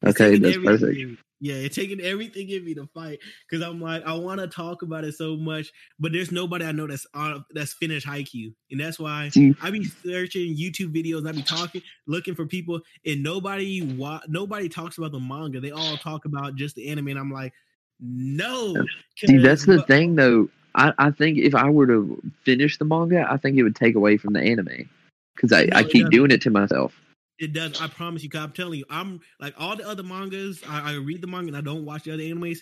[0.02, 4.04] It's okay that's perfect yeah, it's taking everything in me to fight because I'm like
[4.06, 7.46] I want to talk about it so much, but there's nobody I know that's on
[7.52, 9.30] that's finished Haikyuu, and that's why
[9.62, 11.28] I be searching YouTube videos.
[11.28, 15.60] I be talking, looking for people, and nobody wa- nobody talks about the manga.
[15.60, 17.54] They all talk about just the anime, and I'm like,
[18.00, 18.76] no.
[19.16, 20.50] See, that's the but, thing though.
[20.74, 23.96] I, I think if I were to finish the manga, I think it would take
[23.96, 24.90] away from the anime
[25.36, 27.00] because I, no, I keep doing it to myself.
[27.40, 27.80] It does.
[27.80, 28.30] I promise you.
[28.36, 30.62] I'm telling you, I'm like all the other mangas.
[30.68, 32.60] I, I read the manga and I don't watch the other animes.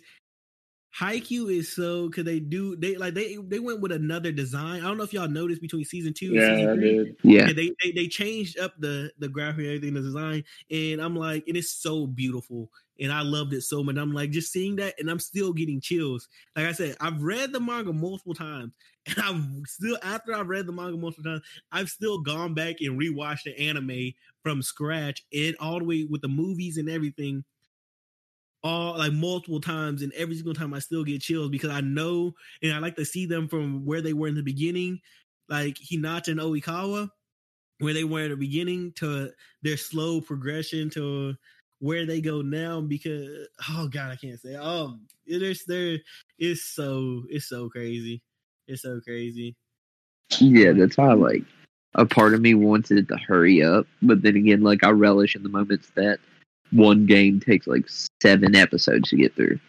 [1.00, 4.82] Haikyuu is so because they do they like they they went with another design.
[4.82, 6.98] I don't know if y'all noticed between season two yeah, and season three.
[7.04, 7.16] Did.
[7.24, 11.16] Yeah, they, they they changed up the the graphic and everything, the design, and I'm
[11.16, 13.98] like, it is so beautiful, and I loved it so much.
[13.98, 16.30] I'm like just seeing that, and I'm still getting chills.
[16.56, 18.72] Like I said, I've read the manga multiple times,
[19.08, 23.00] and I'm still after I've read the manga multiple times, I've still gone back and
[23.00, 27.44] rewatched the anime from scratch and all the way with the movies and everything
[28.64, 32.34] all like multiple times and every single time I still get chills because I know
[32.64, 35.00] and I like to see them from where they were in the beginning,
[35.50, 37.10] like Hinata and Oikawa,
[37.80, 39.30] where they were at the beginning to
[39.62, 41.36] their slow progression to
[41.80, 43.30] where they go now because
[43.70, 46.00] oh god I can't say oh it is there
[46.40, 48.22] it's so it's so crazy
[48.68, 49.56] it's so crazy
[50.40, 51.44] yeah that's how like
[51.96, 55.44] a part of me wanted to hurry up but then again like I relish in
[55.44, 56.20] the moments that
[56.72, 57.86] one game takes like
[58.22, 59.60] seven episodes to get through.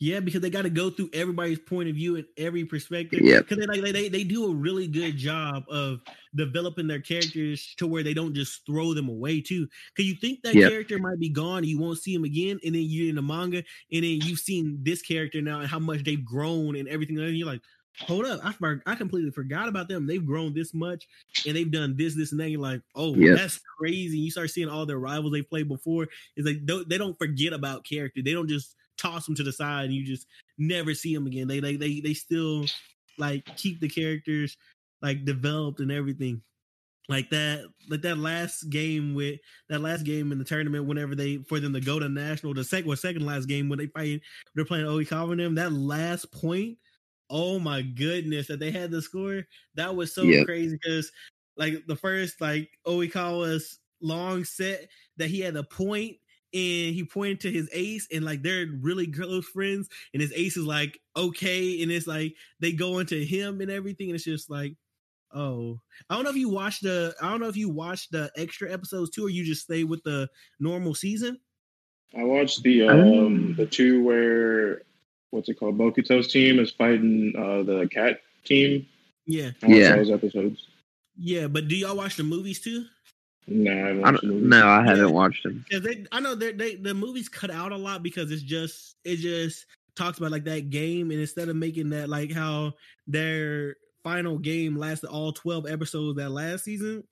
[0.00, 3.20] Yeah, because they got to go through everybody's point of view and every perspective.
[3.22, 6.00] Yeah, because they like they they do a really good job of
[6.34, 9.68] developing their characters to where they don't just throw them away too.
[9.94, 10.70] Because you think that yep.
[10.70, 13.22] character might be gone, and you won't see him again, and then you're in the
[13.22, 17.16] manga, and then you've seen this character now and how much they've grown and everything.
[17.20, 17.62] And you're like,
[18.00, 20.06] hold up, I I completely forgot about them.
[20.06, 21.06] They've grown this much
[21.46, 22.50] and they've done this, this, and that.
[22.50, 23.36] You're like, oh, yep.
[23.36, 24.18] that's crazy.
[24.18, 26.08] You start seeing all their rivals they played before.
[26.36, 28.22] It's like they don't forget about character.
[28.22, 30.26] They don't just toss them to the side and you just
[30.58, 31.48] never see them again.
[31.48, 32.66] They they they they still
[33.18, 34.56] like keep the characters
[35.00, 36.42] like developed and everything.
[37.08, 40.86] Like that, like that last game with that last game in the tournament.
[40.86, 43.78] Whenever they for them to go to national, the second or second last game when
[43.78, 44.20] they fight,
[44.54, 45.54] they're playing Oikawa and them.
[45.56, 46.78] That last point
[47.30, 49.46] oh my goodness that they had the score.
[49.74, 50.46] That was so yep.
[50.46, 51.10] crazy because
[51.56, 56.16] like the first like Oikawa's long set that he had a point
[56.54, 60.56] and he pointed to his ace and like they're really close friends and his ace
[60.56, 64.50] is like okay and it's like they go into him and everything and it's just
[64.50, 64.74] like
[65.34, 68.30] oh i don't know if you watched the i don't know if you watched the
[68.36, 70.28] extra episodes too or you just stay with the
[70.60, 71.38] normal season
[72.18, 74.82] i watched the um the two where
[75.32, 75.76] what's it called?
[75.76, 78.86] Bokuto's team is fighting uh, the cat team.
[79.26, 79.96] Yeah, yeah.
[79.96, 80.66] Those episodes.
[81.18, 82.84] Yeah, but do y'all watch the movies too?
[83.48, 85.64] No, I, I no, I haven't yeah, watched them.
[85.68, 88.96] Because they, I know they, they the movies cut out a lot because it's just
[89.04, 89.66] it just
[89.96, 92.74] talks about like that game, and instead of making that like how
[93.06, 97.02] their final game lasted all twelve episodes that last season,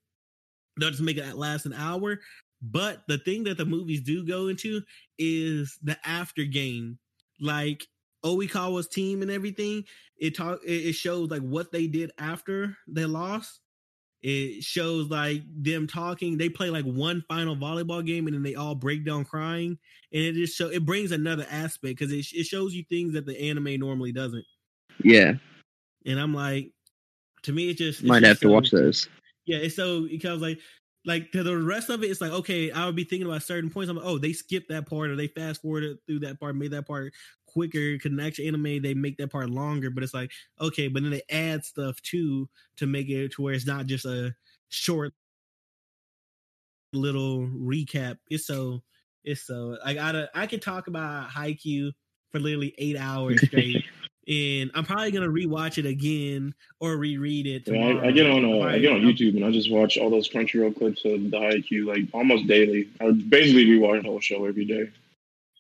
[0.79, 2.21] they'll just make it last an hour.
[2.63, 4.83] But the thing that the movies do go into
[5.19, 6.99] is the after game.
[7.41, 7.87] Like
[8.25, 9.85] Oikawa's team and everything,
[10.19, 13.61] it talk it shows like what they did after they lost.
[14.23, 16.37] It shows like them talking.
[16.37, 19.79] They play like one final volleyball game and then they all break down crying.
[20.13, 23.25] And it just show it brings another aspect because it, it shows you things that
[23.25, 24.45] the anime normally doesn't.
[25.03, 25.35] Yeah.
[26.05, 26.71] And I'm like,
[27.45, 29.09] to me, it just might just have so, to watch those.
[29.47, 30.59] Yeah, it's so because like
[31.07, 33.71] like to the rest of it, it's like okay, I would be thinking about certain
[33.71, 33.89] points.
[33.89, 36.73] I'm like, oh, they skipped that part or they fast forwarded through that part, made
[36.73, 37.15] that part
[37.53, 40.31] quicker connection anime they make that part longer but it's like
[40.61, 44.05] okay but then they add stuff too to make it to where it's not just
[44.05, 44.35] a
[44.69, 45.13] short
[46.93, 48.19] little recap.
[48.31, 48.83] It's so
[49.25, 51.93] it's so i gotta i could talk about Haikyuu
[52.31, 53.85] for literally eight hours straight
[54.29, 58.45] and i'm probably gonna rewatch it again or reread it yeah, I, I, get on
[58.45, 61.37] uh, i get on youtube and i just watch all those crunchyroll clips of the
[61.37, 62.89] Haikyuu like almost daily.
[63.01, 64.91] I basically rewatch the whole show every day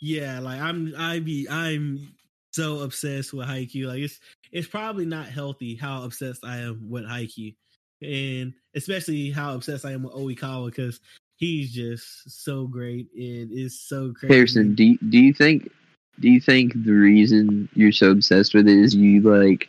[0.01, 2.15] yeah, like I'm I be I'm
[2.53, 3.87] so obsessed with Haikyuu.
[3.87, 4.19] Like it's
[4.53, 7.55] it's probably not healthy how obsessed I am with Haikyuu.
[8.03, 11.01] And especially how obsessed I am with Oikawa because
[11.37, 13.09] he's just so great.
[13.15, 14.35] And It is so crazy.
[14.35, 15.71] Harrison, do you, do you think
[16.19, 19.69] do you think the reason you're so obsessed with it is you like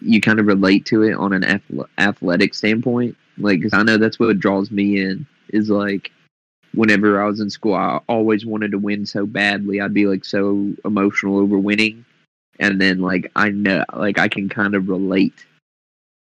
[0.00, 1.60] you kind of relate to it on an
[1.98, 3.16] athletic standpoint?
[3.36, 6.12] Like, cause I know that's what draws me in is like
[6.74, 9.80] whenever I was in school, I always wanted to win so badly.
[9.80, 12.04] I'd be like so emotional over winning.
[12.58, 15.46] And then like I know like I can kind of relate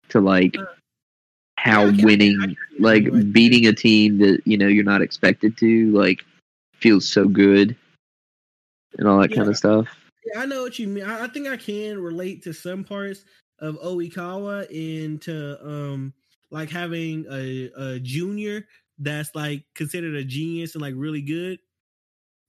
[0.10, 0.66] to like uh,
[1.58, 6.24] how winning like beating a team that, you know, you're not expected to, like
[6.80, 7.76] feels so good
[8.98, 9.38] and all that yeah.
[9.38, 9.88] kind of stuff.
[10.26, 11.04] Yeah, I know what you mean.
[11.04, 13.24] I, I think I can relate to some parts
[13.60, 16.14] of Oikawa into um
[16.52, 18.66] like having a, a junior
[18.98, 21.60] that's like considered a genius and like really good.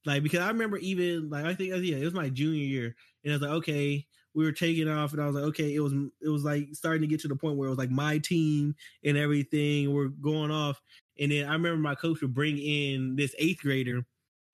[0.05, 3.33] Like because I remember even like I think yeah it was my junior year and
[3.33, 5.95] I was like okay we were taking off, and I was like, okay, it was
[6.21, 8.77] it was like starting to get to the point where it was like my team
[9.03, 9.95] and everything.
[9.95, 10.81] We're going off,
[11.19, 14.05] and then I remember my coach would bring in this eighth grader,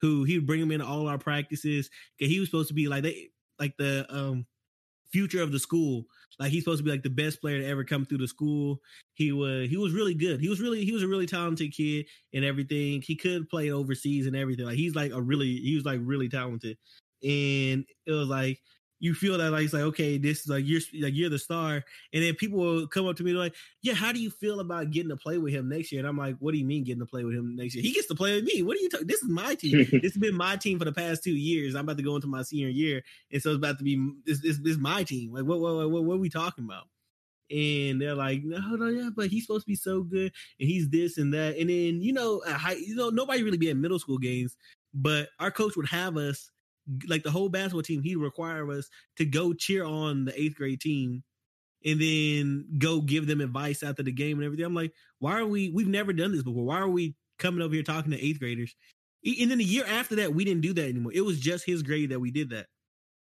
[0.00, 2.86] who he would bring him in all our practices because he was supposed to be
[2.86, 4.46] like they like the um
[5.12, 6.04] future of the school.
[6.38, 8.80] Like he's supposed to be like the best player to ever come through the school.
[9.14, 10.40] He was he was really good.
[10.40, 13.02] He was really he was a really talented kid and everything.
[13.02, 14.66] He could play overseas and everything.
[14.66, 16.78] Like he's like a really he was like really talented.
[17.22, 18.60] And it was like
[19.02, 21.84] you feel that like it's like okay, this is like you're like you're the star,
[22.12, 24.92] and then people will come up to me like, yeah, how do you feel about
[24.92, 25.98] getting to play with him next year?
[25.98, 27.82] And I'm like, what do you mean getting to play with him next year?
[27.82, 28.62] He gets to play with me.
[28.62, 29.08] What are you talking?
[29.08, 29.78] This is my team.
[29.92, 31.74] this has been my team for the past two years.
[31.74, 34.40] I'm about to go into my senior year, and so it's about to be this
[34.40, 35.32] this, this my team.
[35.32, 36.84] Like what what, what what are we talking about?
[37.50, 40.88] and they're like, no, no, yeah, but he's supposed to be so good, and he's
[40.88, 43.98] this and that, and then you know, high, you know, nobody really be at middle
[43.98, 44.56] school games,
[44.94, 46.50] but our coach would have us
[47.06, 50.80] like the whole basketball team, he'd require us to go cheer on the eighth grade
[50.80, 51.22] team
[51.84, 54.64] and then go give them advice after the game and everything.
[54.64, 55.70] I'm like, why are we?
[55.70, 56.64] We've never done this before.
[56.64, 58.74] Why are we coming over here talking to eighth graders?
[59.24, 61.12] And then the year after that, we didn't do that anymore.
[61.14, 62.66] It was just his grade that we did that.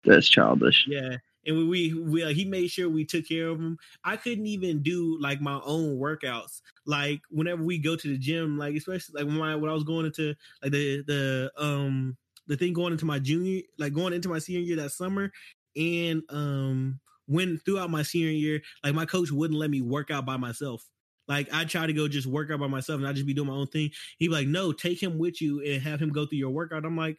[0.04, 0.86] That's childish.
[0.88, 3.78] Yeah, and we we, we uh, he made sure we took care of him.
[4.04, 6.62] I couldn't even do like my own workouts.
[6.86, 9.84] Like whenever we go to the gym, like especially like when I when I was
[9.84, 12.18] going into like the the um
[12.48, 15.32] the thing going into my junior, like going into my senior year that summer,
[15.76, 20.26] and um when throughout my senior year, like my coach wouldn't let me work out
[20.26, 20.84] by myself.
[21.28, 23.48] Like I try to go just work out by myself and I just be doing
[23.48, 23.90] my own thing.
[24.20, 26.86] He'd be like, "No, take him with you and have him go through your workout."
[26.86, 27.18] I'm like,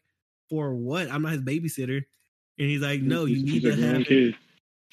[0.48, 1.10] "For what?
[1.10, 2.02] I'm not his babysitter."
[2.58, 4.34] And he's like, "No, you need to have it."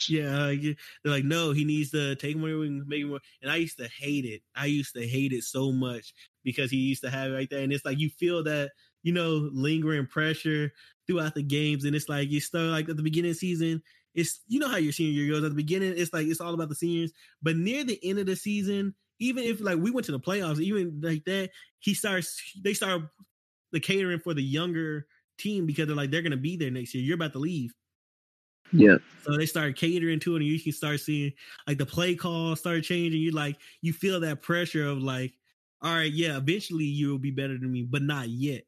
[0.09, 0.75] Yeah, they're
[1.05, 3.21] like, "No, he needs to take him where and make him." More.
[3.43, 4.41] And I used to hate it.
[4.55, 6.13] I used to hate it so much
[6.43, 7.61] because he used to have it like that.
[7.61, 8.71] And it's like you feel that
[9.03, 10.71] you know, lingering pressure
[11.05, 11.85] throughout the games.
[11.85, 13.83] And it's like you start like at the beginning of the season,
[14.15, 15.43] it's you know how your senior year goes.
[15.43, 17.11] At the beginning, it's like it's all about the seniors.
[17.41, 20.59] But near the end of the season, even if like we went to the playoffs,
[20.59, 21.49] even like that,
[21.79, 23.03] he starts they start
[23.71, 27.03] the catering for the younger team because they're like they're gonna be there next year.
[27.03, 27.73] You're about to leave.
[28.71, 28.97] Yeah.
[29.23, 31.33] So they start catering to it, and you can start seeing
[31.67, 33.21] like the play call start changing.
[33.21, 35.33] You like you feel that pressure of like,
[35.81, 38.63] all right, yeah, eventually you will be better than me, but not yet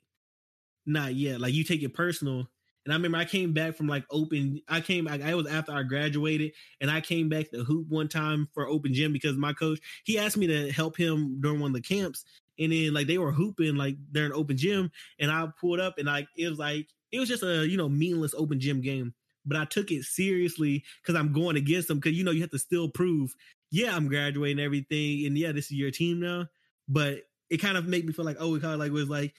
[0.86, 1.42] not yet.
[1.42, 2.48] Like you take it personal.
[2.86, 4.62] And I remember I came back from like open.
[4.68, 5.08] I came.
[5.08, 8.68] I, I, was after I graduated, and I came back to hoop one time for
[8.68, 11.82] open gym because my coach he asked me to help him during one of the
[11.82, 12.26] camps,
[12.60, 15.96] and then like they were hooping like they're during open gym, and I pulled up
[15.98, 19.16] and like it was like it was just a you know meaningless open gym game,
[19.46, 22.52] but I took it seriously because I'm going against them because you know you have
[22.52, 23.34] to still prove
[23.72, 26.46] yeah I'm graduating everything, and yeah this is your team now,
[26.88, 29.34] but it kind of made me feel like oh it kind of like was like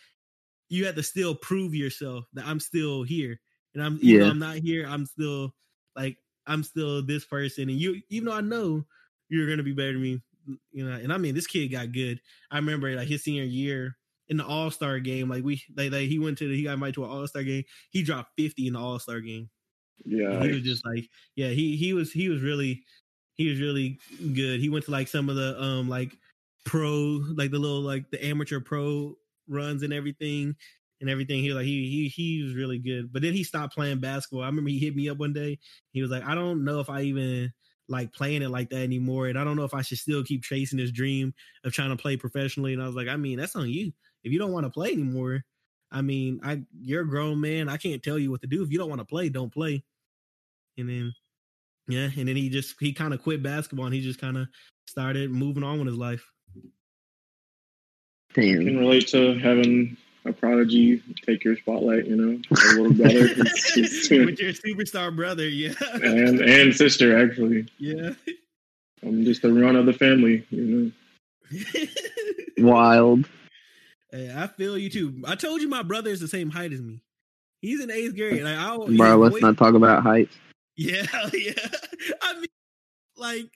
[0.69, 3.41] you have to still prove yourself that I'm still here.
[3.75, 4.25] And I'm yeah.
[4.25, 5.55] I'm not here, I'm still
[5.95, 7.69] like I'm still this person.
[7.69, 8.85] And you even though I know
[9.29, 10.23] you're gonna be better than me,
[10.73, 12.21] you know, and I mean this kid got good.
[12.51, 13.97] I remember like his senior year
[14.29, 16.75] in the All Star game, like we like, like he went to the he got
[16.75, 17.65] invited to an All Star game.
[17.91, 19.51] He dropped 50 in the All Star game.
[20.05, 20.43] Yeah.
[20.43, 22.83] he was just like, yeah, he he was he was really
[23.35, 23.99] he was really
[24.35, 24.61] good.
[24.61, 26.17] He went to like some of the um like
[26.65, 29.15] pro like the little like the amateur pro
[29.49, 30.55] runs and everything
[31.01, 31.41] and everything.
[31.41, 33.13] He was like he he he was really good.
[33.13, 34.43] But then he stopped playing basketball.
[34.43, 35.59] I remember he hit me up one day.
[35.93, 37.53] He was like, I don't know if I even
[37.89, 39.29] like playing it like that anymore.
[39.29, 41.33] And I don't know if I should still keep chasing this dream
[41.65, 42.73] of trying to play professionally.
[42.73, 43.93] And I was like, I mean, that's on you.
[44.25, 45.45] If you don't want to play anymore,
[45.93, 47.69] I mean, I you're a grown man.
[47.69, 48.63] I can't tell you what to do.
[48.63, 49.85] If you don't want to play, don't play.
[50.79, 51.15] And then
[51.89, 54.49] yeah, and then he just he kind of quit basketball and he just kind of
[54.87, 56.25] started moving on with his life.
[58.37, 58.61] Damn.
[58.61, 63.29] I can relate to having a prodigy take your spotlight, you know, a little brother.
[64.27, 65.73] With your superstar brother, yeah.
[65.95, 67.67] and and sister, actually.
[67.79, 68.11] Yeah.
[69.03, 70.93] I'm just the run of the family, you
[71.51, 71.87] know.
[72.59, 73.27] Wild.
[74.11, 75.23] Hey, I feel you too.
[75.27, 77.01] I told you my brother is the same height as me.
[77.61, 78.43] He's in eighth grade.
[78.43, 80.29] Like, I, Bro, let's not talk about height.
[80.77, 81.53] Yeah, yeah.
[82.21, 82.47] I mean,
[83.17, 83.51] like,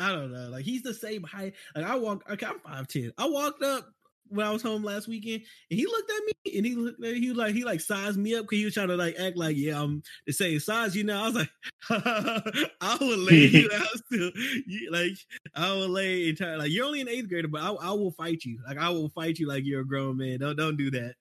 [0.00, 0.48] I don't know.
[0.48, 1.54] Like he's the same height.
[1.74, 2.24] Like I walk.
[2.30, 3.12] Okay, I'm five ten.
[3.18, 3.92] I walked up
[4.28, 7.04] when I was home last weekend, and he looked at me, and he looked.
[7.04, 9.16] At, he was like, he like sized me up because he was trying to like
[9.18, 10.96] act like, yeah, I'm the same size.
[10.96, 11.50] You know, I was like,
[12.80, 14.30] I will lay you out still.
[14.66, 15.12] You, like
[15.54, 16.56] I will lay and try.
[16.56, 18.58] Like you're only an eighth grader, but I, I will fight you.
[18.66, 20.38] Like I will fight you like you're a grown man.
[20.38, 21.14] Don't don't do that.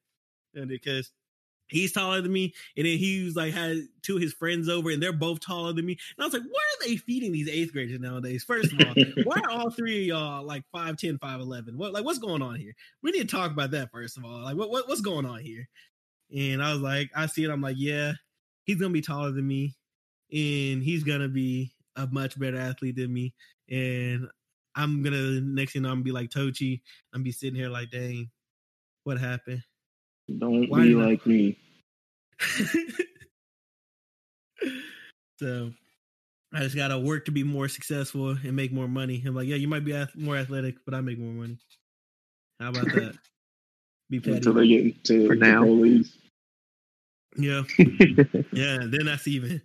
[0.55, 1.11] And because
[1.69, 2.53] he's taller than me.
[2.77, 5.73] And then he was like had two of his friends over, and they're both taller
[5.73, 5.93] than me.
[6.17, 8.43] And I was like, what are they feeding these eighth graders nowadays?
[8.43, 11.75] First of all, why are all three of y'all like 5'10, 5'11?
[11.75, 12.75] What like what's going on here?
[13.01, 14.41] We need to talk about that first of all.
[14.41, 15.67] Like what, what what's going on here?
[16.35, 18.13] And I was like, I see it, I'm like, yeah,
[18.63, 19.75] he's gonna be taller than me.
[20.31, 23.33] and he's gonna be a much better athlete than me.
[23.69, 24.27] And
[24.75, 26.81] I'm gonna next thing you know, I'm gonna be like Tochi.
[27.13, 28.29] I'm gonna be sitting here like, dang,
[29.03, 29.63] what happened?
[30.37, 31.57] Don't Why be like me.
[35.39, 35.71] so
[36.53, 39.23] I just gotta work to be more successful and make more money.
[39.25, 41.57] I'm like, yeah, you might be more athletic, but I make more money.
[42.59, 43.17] How about that?
[44.09, 44.37] Be petty.
[44.37, 45.65] Until they get into For now.
[47.37, 47.63] Yeah,
[48.51, 48.77] yeah.
[48.87, 49.61] Then that's even.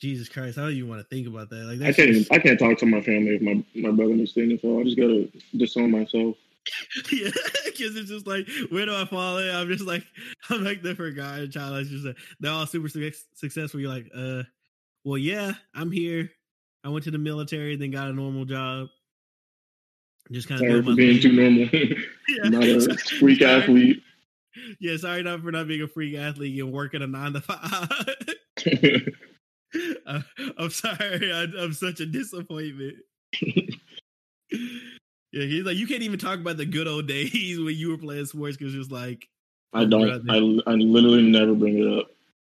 [0.00, 1.64] Jesus Christ, how do you want to think about that?
[1.66, 2.12] Like, I can't.
[2.12, 2.32] Just...
[2.32, 4.96] I can't talk to my family if my my brother is singing, so I just
[4.96, 6.36] gotta disown myself.
[7.12, 7.30] yeah,
[7.64, 9.54] because it's just like, where do I fall in?
[9.54, 10.04] I'm just like,
[10.50, 11.78] I'm like the forgotten child.
[11.78, 13.80] It's just like, they're all super su- successful.
[13.80, 14.42] You're like, uh,
[15.04, 16.30] well, yeah, I'm here.
[16.84, 18.88] I went to the military, then got a normal job.
[20.30, 21.22] Just kind sorry of for being thing.
[21.22, 21.68] too normal.
[21.72, 22.48] yeah.
[22.48, 24.02] Not a freak athlete.
[24.80, 27.88] Yeah, sorry not for not being a freak athlete and working a nine to five.
[30.06, 30.20] uh,
[30.58, 31.32] I'm sorry.
[31.32, 32.96] I, I'm such a disappointment.
[35.32, 37.98] Yeah, he's like, you can't even talk about the good old days when you were
[37.98, 39.28] playing sports because it's like,
[39.72, 40.28] I don't.
[40.28, 40.36] I,
[40.70, 42.08] I literally never bring it up.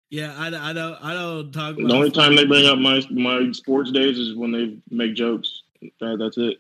[0.09, 1.05] Yeah, I, I don't.
[1.05, 1.77] I don't talk.
[1.77, 5.63] the only time they bring up my my sports days is when they make jokes.
[6.01, 6.59] That, that's it.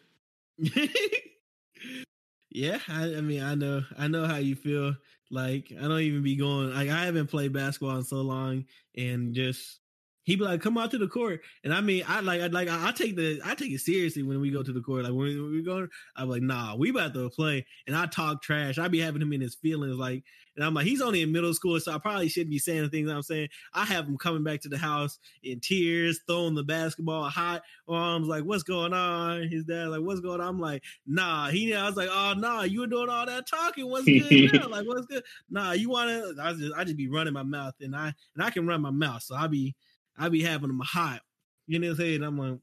[2.50, 4.94] yeah, I, I mean, I know, I know how you feel.
[5.30, 6.74] Like, I don't even be going.
[6.74, 8.66] Like, I haven't played basketball in so long,
[8.96, 9.79] and just
[10.24, 12.68] he'd be like, "Come out to the court," and I mean, I like, I like,
[12.68, 15.04] I, I take the, I take it seriously when we go to the court.
[15.04, 18.78] Like when we go, I'm like, "Nah, we about to play," and I talk trash.
[18.78, 20.24] I be having him in his feelings, like,
[20.56, 22.88] and I'm like, he's only in middle school, so I probably shouldn't be saying the
[22.88, 23.48] things I'm saying.
[23.72, 28.28] I have him coming back to the house in tears, throwing the basketball hot arms,
[28.28, 31.86] like, "What's going on?" His dad, like, "What's going on?" I'm like, "Nah." He, I
[31.86, 33.88] was like, "Oh, nah, you were doing all that talking.
[33.88, 34.68] What's good?" now?
[34.68, 35.24] Like, what's good?
[35.48, 36.42] Nah, you want to?
[36.42, 38.90] I just, I just be running my mouth, and I, and I can run my
[38.90, 39.74] mouth, so I be
[40.20, 41.20] I be having them hot.
[41.66, 42.22] You know what I'm saying?
[42.22, 42.58] I'm like,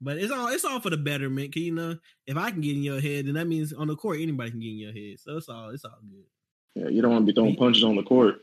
[0.00, 1.54] but it's all it's all for the betterment.
[1.54, 1.96] Cause you know,
[2.26, 4.60] if I can get in your head, then that means on the court anybody can
[4.60, 5.20] get in your head.
[5.20, 6.24] So it's all it's all good.
[6.74, 8.42] Yeah, you don't want to be throwing punches on the court.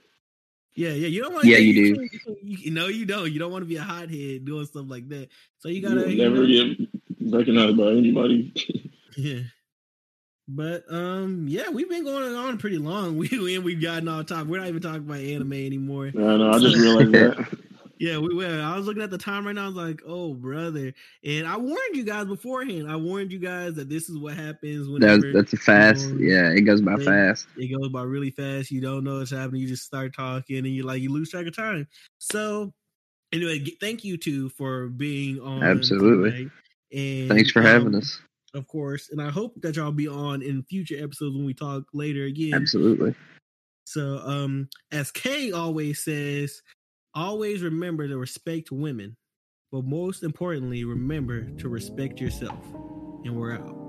[0.76, 1.45] Yeah, yeah, you don't want.
[1.45, 2.10] Yeah, you, you do.
[2.26, 3.32] You, you, know, you don't.
[3.32, 5.30] You don't want to be a hothead doing stuff like that.
[5.57, 6.76] So you gotta you never know.
[6.76, 6.88] get
[7.34, 8.53] recognized by anybody.
[9.18, 9.41] yeah,
[10.47, 13.18] but um, yeah, we've been going on pretty long.
[13.30, 14.47] We and we've gotten off top.
[14.47, 16.12] We're not even talking about anime anymore.
[16.14, 17.60] No, no, I just realized that.
[18.00, 18.62] Yeah, we were.
[18.62, 19.66] I was looking at the time right now.
[19.66, 22.89] I was like, "Oh, brother!" And I warned you guys beforehand.
[22.89, 26.08] I warned you guys that this is what happens when that's that's a fast.
[26.08, 27.47] You know, yeah, it goes by it, fast.
[27.58, 28.72] It goes by really fast.
[28.72, 29.62] You don't know what's happening.
[29.62, 31.89] You just start talking, and you like you lose track of time.
[32.20, 32.74] So,
[33.34, 35.62] anyway, thank you two for being on.
[35.62, 36.50] Absolutely.
[36.93, 38.18] And thanks for um, having us.
[38.54, 41.84] Of course, and I hope that y'all be on in future episodes when we talk
[41.93, 42.54] later again.
[42.54, 43.14] Absolutely.
[43.84, 46.62] So, um, as Kay always says,
[47.16, 49.18] Always remember to respect women,
[49.72, 52.64] but most importantly, remember to respect yourself.
[53.26, 53.88] And we're out.